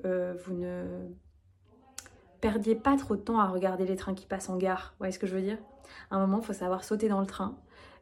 vous 0.46 0.54
ne 0.54 0.86
perdiez 2.40 2.76
pas 2.76 2.96
trop 2.98 3.16
de 3.16 3.22
temps 3.22 3.40
à 3.40 3.48
regarder 3.48 3.86
les 3.86 3.98
trains 3.98 4.14
qui 4.14 4.26
passent 4.26 4.50
en 4.50 4.58
gare. 4.58 4.92
Vous 4.94 5.00
voyez 5.00 5.14
ce 5.14 5.20
que 5.20 5.28
je 5.28 5.36
veux 5.36 5.42
dire? 5.42 5.58
À 6.10 6.16
un 6.16 6.20
moment, 6.20 6.40
il 6.40 6.46
faut 6.46 6.54
savoir 6.54 6.86
sauter 6.86 7.10
dans 7.10 7.20
le 7.20 7.28
train, 7.28 7.58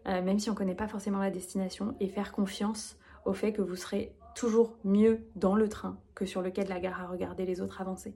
même 0.06 0.40
si 0.40 0.50
on 0.50 0.54
ne 0.54 0.58
connaît 0.58 0.76
pas 0.76 0.88
forcément 0.88 1.20
la 1.20 1.32
destination, 1.32 1.96
et 2.00 2.08
faire 2.08 2.32
confiance 2.32 3.00
au 3.30 3.34
fait 3.34 3.54
que 3.54 3.62
vous 3.62 3.76
serez 3.76 4.16
toujours 4.36 4.78
mieux 4.84 5.22
dans 5.36 5.56
le 5.56 5.70
train 5.70 6.00
que 6.16 6.26
sur 6.26 6.42
le 6.42 6.50
quai 6.50 6.64
de 6.64 6.70
la 6.70 6.80
gare 6.80 7.02
à 7.02 7.08
regarder 7.08 7.46
les 7.46 7.62
autres 7.62 7.82
avancer. 7.82 8.16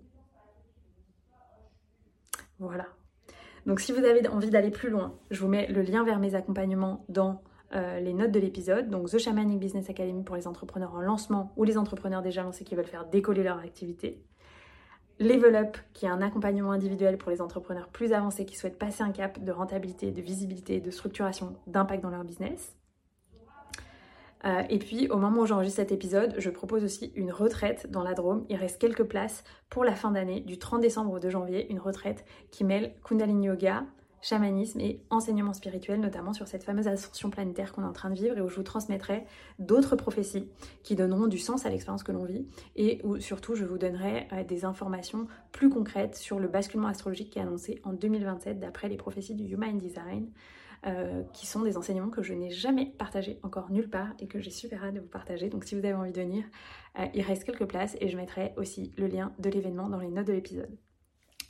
Voilà. 2.60 2.88
Donc 3.65 3.80
si 3.80 3.91
vous 3.91 4.04
avez 4.04 4.28
envie 4.28 4.49
d'aller 4.49 4.71
plus 4.71 4.89
loin, 4.89 5.17
je 5.32 5.39
vous 5.39 5.47
mets 5.47 5.67
le 5.67 5.82
lien 5.82 6.04
vers 6.04 6.19
mes 6.19 6.36
accompagnements 6.36 7.06
dans 7.10 7.41
euh, 7.73 7.99
les 7.99 8.13
notes 8.13 8.32
de 8.32 8.39
l'épisode. 8.39 8.89
Donc 8.89 9.10
The 9.10 9.17
Shamanic 9.17 9.60
Business 9.60 9.89
Academy 9.89 10.23
pour 10.23 10.36
les 10.36 10.47
entrepreneurs 10.47 10.93
en 10.93 11.02
lancement 11.02 11.54
ou 11.56 11.63
les 11.63 11.78
entrepreneurs 11.78 12.21
déjà 12.21 12.43
lancés 12.43 12.63
qui 12.63 12.76
veulent 12.76 12.86
faire 12.86 13.06
décoller 13.06 13.43
leur 13.43 13.60
activité. 13.60 14.23
Level 15.19 15.56
Up, 15.56 15.78
qui 15.93 16.06
est 16.06 16.10
un 16.10 16.21
accompagnement 16.21 16.71
individuel 16.71 17.17
pour 17.17 17.32
les 17.32 17.41
entrepreneurs 17.41 17.88
plus 17.88 18.13
avancés 18.13 18.45
qui 18.45 18.56
souhaitent 18.56 18.80
passer 18.80 19.04
un 19.04 19.12
cap 19.12 19.41
de 19.41 19.52
rentabilité, 19.52 20.12
de 20.12 20.21
visibilité, 20.21 20.82
de 20.82 20.91
structuration, 20.91 21.56
d'impact 21.67 22.02
dans 22.02 22.10
leur 22.10 22.23
business. 22.23 22.76
Euh, 24.45 24.63
et 24.69 24.79
puis, 24.79 25.08
au 25.10 25.17
moment 25.17 25.41
où 25.41 25.45
j'enregistre 25.45 25.77
cet 25.77 25.91
épisode, 25.91 26.36
je 26.38 26.49
propose 26.49 26.84
aussi 26.84 27.12
une 27.15 27.32
retraite 27.32 27.88
dans 27.89 28.03
la 28.03 28.13
Drôme. 28.13 28.45
Il 28.49 28.58
reste 28.58 28.79
quelques 28.79 29.03
places 29.03 29.43
pour 29.69 29.84
la 29.84 29.95
fin 29.95 30.12
d'année, 30.12 30.41
du 30.41 30.58
30 30.58 30.82
décembre 30.82 31.12
au 31.13 31.19
2 31.19 31.29
janvier, 31.29 31.69
une 31.71 31.79
retraite 31.79 32.25
qui 32.51 32.63
mêle 32.63 32.93
Kundalini 33.03 33.47
Yoga, 33.47 33.86
chamanisme 34.23 34.79
et 34.79 35.01
enseignement 35.10 35.53
spirituel, 35.53 35.99
notamment 35.99 36.34
sur 36.34 36.47
cette 36.47 36.63
fameuse 36.63 36.88
ascension 36.88 37.29
planétaire 37.29 37.73
qu'on 37.73 37.84
est 37.84 37.88
en 37.88 37.93
train 37.93 38.10
de 38.10 38.15
vivre 38.15 38.38
et 38.38 38.41
où 38.41 38.47
je 38.47 38.56
vous 38.56 38.63
transmettrai 38.63 39.25
d'autres 39.60 39.95
prophéties 39.95 40.49
qui 40.82 40.95
donneront 40.95 41.27
du 41.27 41.38
sens 41.38 41.65
à 41.65 41.69
l'expérience 41.69 42.03
que 42.03 42.13
l'on 42.13 42.23
vit 42.23 42.47
et 42.75 43.01
où 43.03 43.19
surtout 43.19 43.56
je 43.56 43.65
vous 43.65 43.77
donnerai 43.77 44.27
euh, 44.32 44.43
des 44.45 44.63
informations 44.63 45.27
plus 45.51 45.69
concrètes 45.69 46.15
sur 46.15 46.39
le 46.39 46.47
basculement 46.47 46.88
astrologique 46.88 47.32
qui 47.32 47.39
est 47.39 47.41
annoncé 47.41 47.82
en 47.84 47.91
2027 47.91 48.60
d'après 48.60 48.88
les 48.88 48.97
prophéties 48.97 49.36
du 49.36 49.43
Human 49.53 49.77
Design. 49.77 50.29
Euh, 50.86 51.24
qui 51.32 51.48
sont 51.48 51.62
des 51.62 51.78
enseignements 51.78 52.10
que 52.10 52.22
je 52.22 52.34
n'ai 52.34 52.50
jamais 52.50 52.88
partagés 52.98 53.39
encore 53.41 53.72
nulle 53.72 53.89
part 53.89 54.10
et 54.19 54.28
que 54.28 54.41
j'ai 54.41 54.50
super 54.50 54.84
hâte 54.84 54.96
de 54.96 55.00
vous 55.00 55.08
partager. 55.08 55.48
Donc 55.48 55.63
si 55.63 55.76
vous 55.76 55.86
avez 55.86 55.93
envie 55.93 56.12
de 56.12 56.19
venir, 56.19 56.43
euh, 57.00 57.06
il 57.13 57.22
reste 57.22 57.46
quelques 57.46 57.65
places 57.65 57.96
et 58.02 58.10
je 58.10 58.17
mettrai 58.17 58.54
aussi 58.58 58.93
le 58.98 59.08
lien 59.08 59.32
de 59.39 59.50
l'événement 59.50 59.88
dans 59.88 60.00
les 60.00 60.10
notes 60.10 60.28
de 60.28 60.34
l'épisode. 60.34 60.78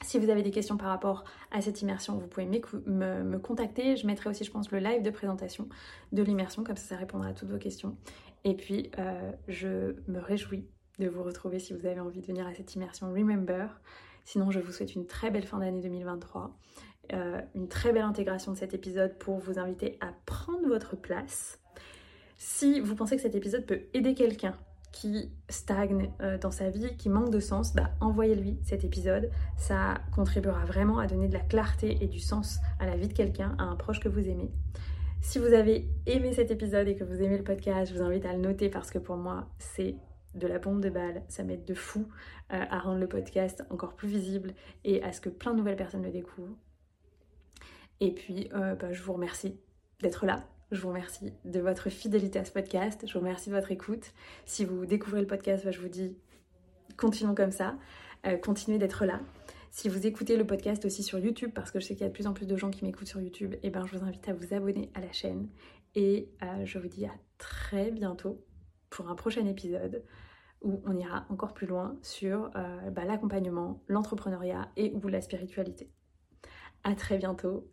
Si 0.04 0.20
vous 0.20 0.30
avez 0.30 0.44
des 0.44 0.52
questions 0.52 0.78
par 0.78 0.90
rapport 0.90 1.24
à 1.50 1.62
cette 1.62 1.82
immersion, 1.82 2.20
vous 2.20 2.28
pouvez 2.28 2.46
me, 2.46 3.38
contacter. 3.38 3.96
Je 3.96 4.06
mettrai 4.06 4.30
aussi, 4.30 4.44
je 4.44 4.52
pense, 4.52 4.70
le 4.70 4.78
live 4.78 5.02
de 5.02 5.10
présentation 5.10 5.68
de 6.12 6.22
l'immersion, 6.22 6.64
comme 6.64 6.78
ça, 6.78 6.90
ça 6.90 6.98
répondra 6.98 7.30
à 7.30 7.34
toutes 7.34 7.50
vos 7.50 7.58
questions. 7.58 7.98
Et 8.44 8.54
puis, 8.54 8.92
euh, 9.00 9.32
je 9.48 9.96
me 10.08 10.20
réjouis 10.20 10.68
de 11.00 11.08
vous 11.08 11.24
retrouver 11.24 11.58
si 11.58 11.74
vous 11.74 11.88
avez 11.88 12.00
envie 12.00 12.22
de 12.22 12.28
venir 12.28 12.46
à 12.46 12.54
cette 12.54 12.76
immersion 12.76 13.12
Remember. 13.12 13.82
Sinon, 14.26 14.52
je 14.52 14.60
vous 14.60 14.72
souhaite 14.72 14.94
une 14.94 15.08
très 15.08 15.32
belle 15.32 15.48
fin 15.48 15.58
d'année 15.58 15.82
2023, 15.82 16.56
euh, 17.12 17.42
une 17.56 17.68
très 17.68 17.92
belle 17.92 18.04
intégration 18.04 18.54
de 18.54 18.58
cet 18.58 18.74
épisode 18.74 19.18
pour 19.18 19.38
vous 19.38 19.60
inviter 19.60 19.98
à 20.00 20.14
prendre 20.26 20.68
votre 20.68 20.96
place. 20.96 21.60
Si 22.38 22.80
vous 22.80 22.96
pensez 22.96 23.16
que 23.16 23.22
cet 23.22 23.36
épisode 23.36 23.66
peut 23.66 23.82
aider 23.94 24.14
quelqu'un 24.14 24.56
qui 24.94 25.32
stagne 25.50 26.12
euh, 26.22 26.38
dans 26.38 26.52
sa 26.52 26.70
vie, 26.70 26.96
qui 26.98 27.10
manque 27.10 27.32
de 27.32 27.40
sens, 27.40 27.74
bah, 27.74 27.90
envoyez-lui 28.00 28.60
cet 28.64 28.84
épisode. 28.86 29.30
Ça 29.58 29.96
contribuera 30.16 30.64
vraiment 30.66 31.00
à 31.00 31.08
donner 31.08 31.28
de 31.28 31.34
la 31.34 31.40
clarté 31.40 31.98
et 32.02 32.08
du 32.08 32.20
sens 32.20 32.60
à 32.80 32.86
la 32.86 32.96
vie 32.96 33.08
de 33.08 33.14
quelqu'un, 33.14 33.56
à 33.58 33.64
un 33.64 33.76
proche 33.76 34.00
que 34.00 34.08
vous 34.08 34.30
aimez. 34.30 34.52
Si 35.20 35.40
vous 35.40 35.54
avez 35.54 35.90
aimé 36.06 36.34
cet 36.34 36.52
épisode 36.52 36.88
et 36.88 36.96
que 36.96 37.04
vous 37.04 37.22
aimez 37.22 37.38
le 37.38 37.44
podcast, 37.44 37.92
je 37.92 37.98
vous 37.98 38.04
invite 38.04 38.26
à 38.26 38.34
le 38.34 38.40
noter 38.40 38.70
parce 38.70 38.92
que 38.92 39.00
pour 39.00 39.18
moi, 39.18 39.48
c'est 39.58 39.96
de 40.36 40.48
la 40.48 40.60
bombe 40.60 40.82
de 40.82 40.90
balle. 40.90 41.24
Ça 41.28 41.44
m'aide 41.44 41.66
de 41.66 41.74
fou 41.74 42.08
euh, 42.52 42.64
à 42.70 42.80
rendre 42.80 43.00
le 43.00 43.08
podcast 43.08 43.64
encore 43.70 43.96
plus 43.96 44.08
visible 44.08 44.54
et 44.84 45.02
à 45.04 45.12
ce 45.12 45.22
que 45.22 45.30
plein 45.30 45.54
de 45.54 45.58
nouvelles 45.58 45.76
personnes 45.76 46.04
le 46.04 46.12
découvrent. 46.12 46.56
Et 48.04 48.12
puis, 48.12 48.50
euh, 48.54 48.76
bah, 48.76 48.92
je 48.92 49.02
vous 49.02 49.14
remercie 49.14 49.58
d'être 50.02 50.26
là, 50.26 50.46
je 50.72 50.82
vous 50.82 50.90
remercie 50.90 51.32
de 51.46 51.62
votre 51.62 51.90
fidélité 51.90 52.38
à 52.38 52.44
ce 52.44 52.52
podcast. 52.52 53.06
Je 53.08 53.14
vous 53.14 53.22
remercie 53.22 53.50
de 53.50 53.56
votre 53.56 53.72
écoute. 53.72 54.12
Si 54.46 54.66
vous 54.66 54.86
découvrez 54.86 55.22
le 55.22 55.28
podcast, 55.28 55.64
bah, 55.64 55.72
je 55.72 55.80
vous 55.80 55.88
dis 55.88 56.18
continuons 56.98 57.34
comme 57.34 57.54
ça. 57.54 57.78
Euh, 58.26 58.36
continuez 58.36 58.78
d'être 58.78 59.06
là. 59.06 59.22
Si 59.72 59.88
vous 59.88 60.06
écoutez 60.06 60.36
le 60.36 60.46
podcast 60.46 60.84
aussi 60.84 61.02
sur 61.02 61.18
YouTube, 61.18 61.52
parce 61.56 61.72
que 61.72 61.80
je 61.80 61.86
sais 61.86 61.94
qu'il 61.94 62.04
y 62.04 62.06
a 62.06 62.10
de 62.10 62.14
plus 62.14 62.28
en 62.28 62.34
plus 62.34 62.46
de 62.46 62.58
gens 62.58 62.72
qui 62.72 62.84
m'écoutent 62.84 63.08
sur 63.08 63.22
YouTube, 63.22 63.54
et 63.54 63.68
eh 63.68 63.70
ben, 63.70 63.86
je 63.86 63.98
vous 63.98 64.04
invite 64.04 64.28
à 64.28 64.34
vous 64.34 64.54
abonner 64.54 64.92
à 64.96 65.00
la 65.00 65.14
chaîne. 65.14 65.48
Et 65.96 66.30
euh, 66.44 66.66
je 66.66 66.80
vous 66.80 66.90
dis 66.90 67.06
à 67.06 67.14
très 67.38 67.90
bientôt 67.90 68.44
pour 68.90 69.08
un 69.08 69.16
prochain 69.16 69.46
épisode 69.46 70.04
où 70.62 70.84
on 70.86 70.98
ira 70.98 71.26
encore 71.30 71.54
plus 71.54 71.68
loin 71.68 71.98
sur 72.02 72.50
bah, 72.92 73.06
l'accompagnement, 73.06 73.82
l'entrepreneuriat 73.88 74.70
et 74.76 74.94
ou 74.94 75.08
la 75.08 75.22
spiritualité. 75.22 75.90
À 76.84 76.96
très 76.96 77.18
bientôt 77.18 77.73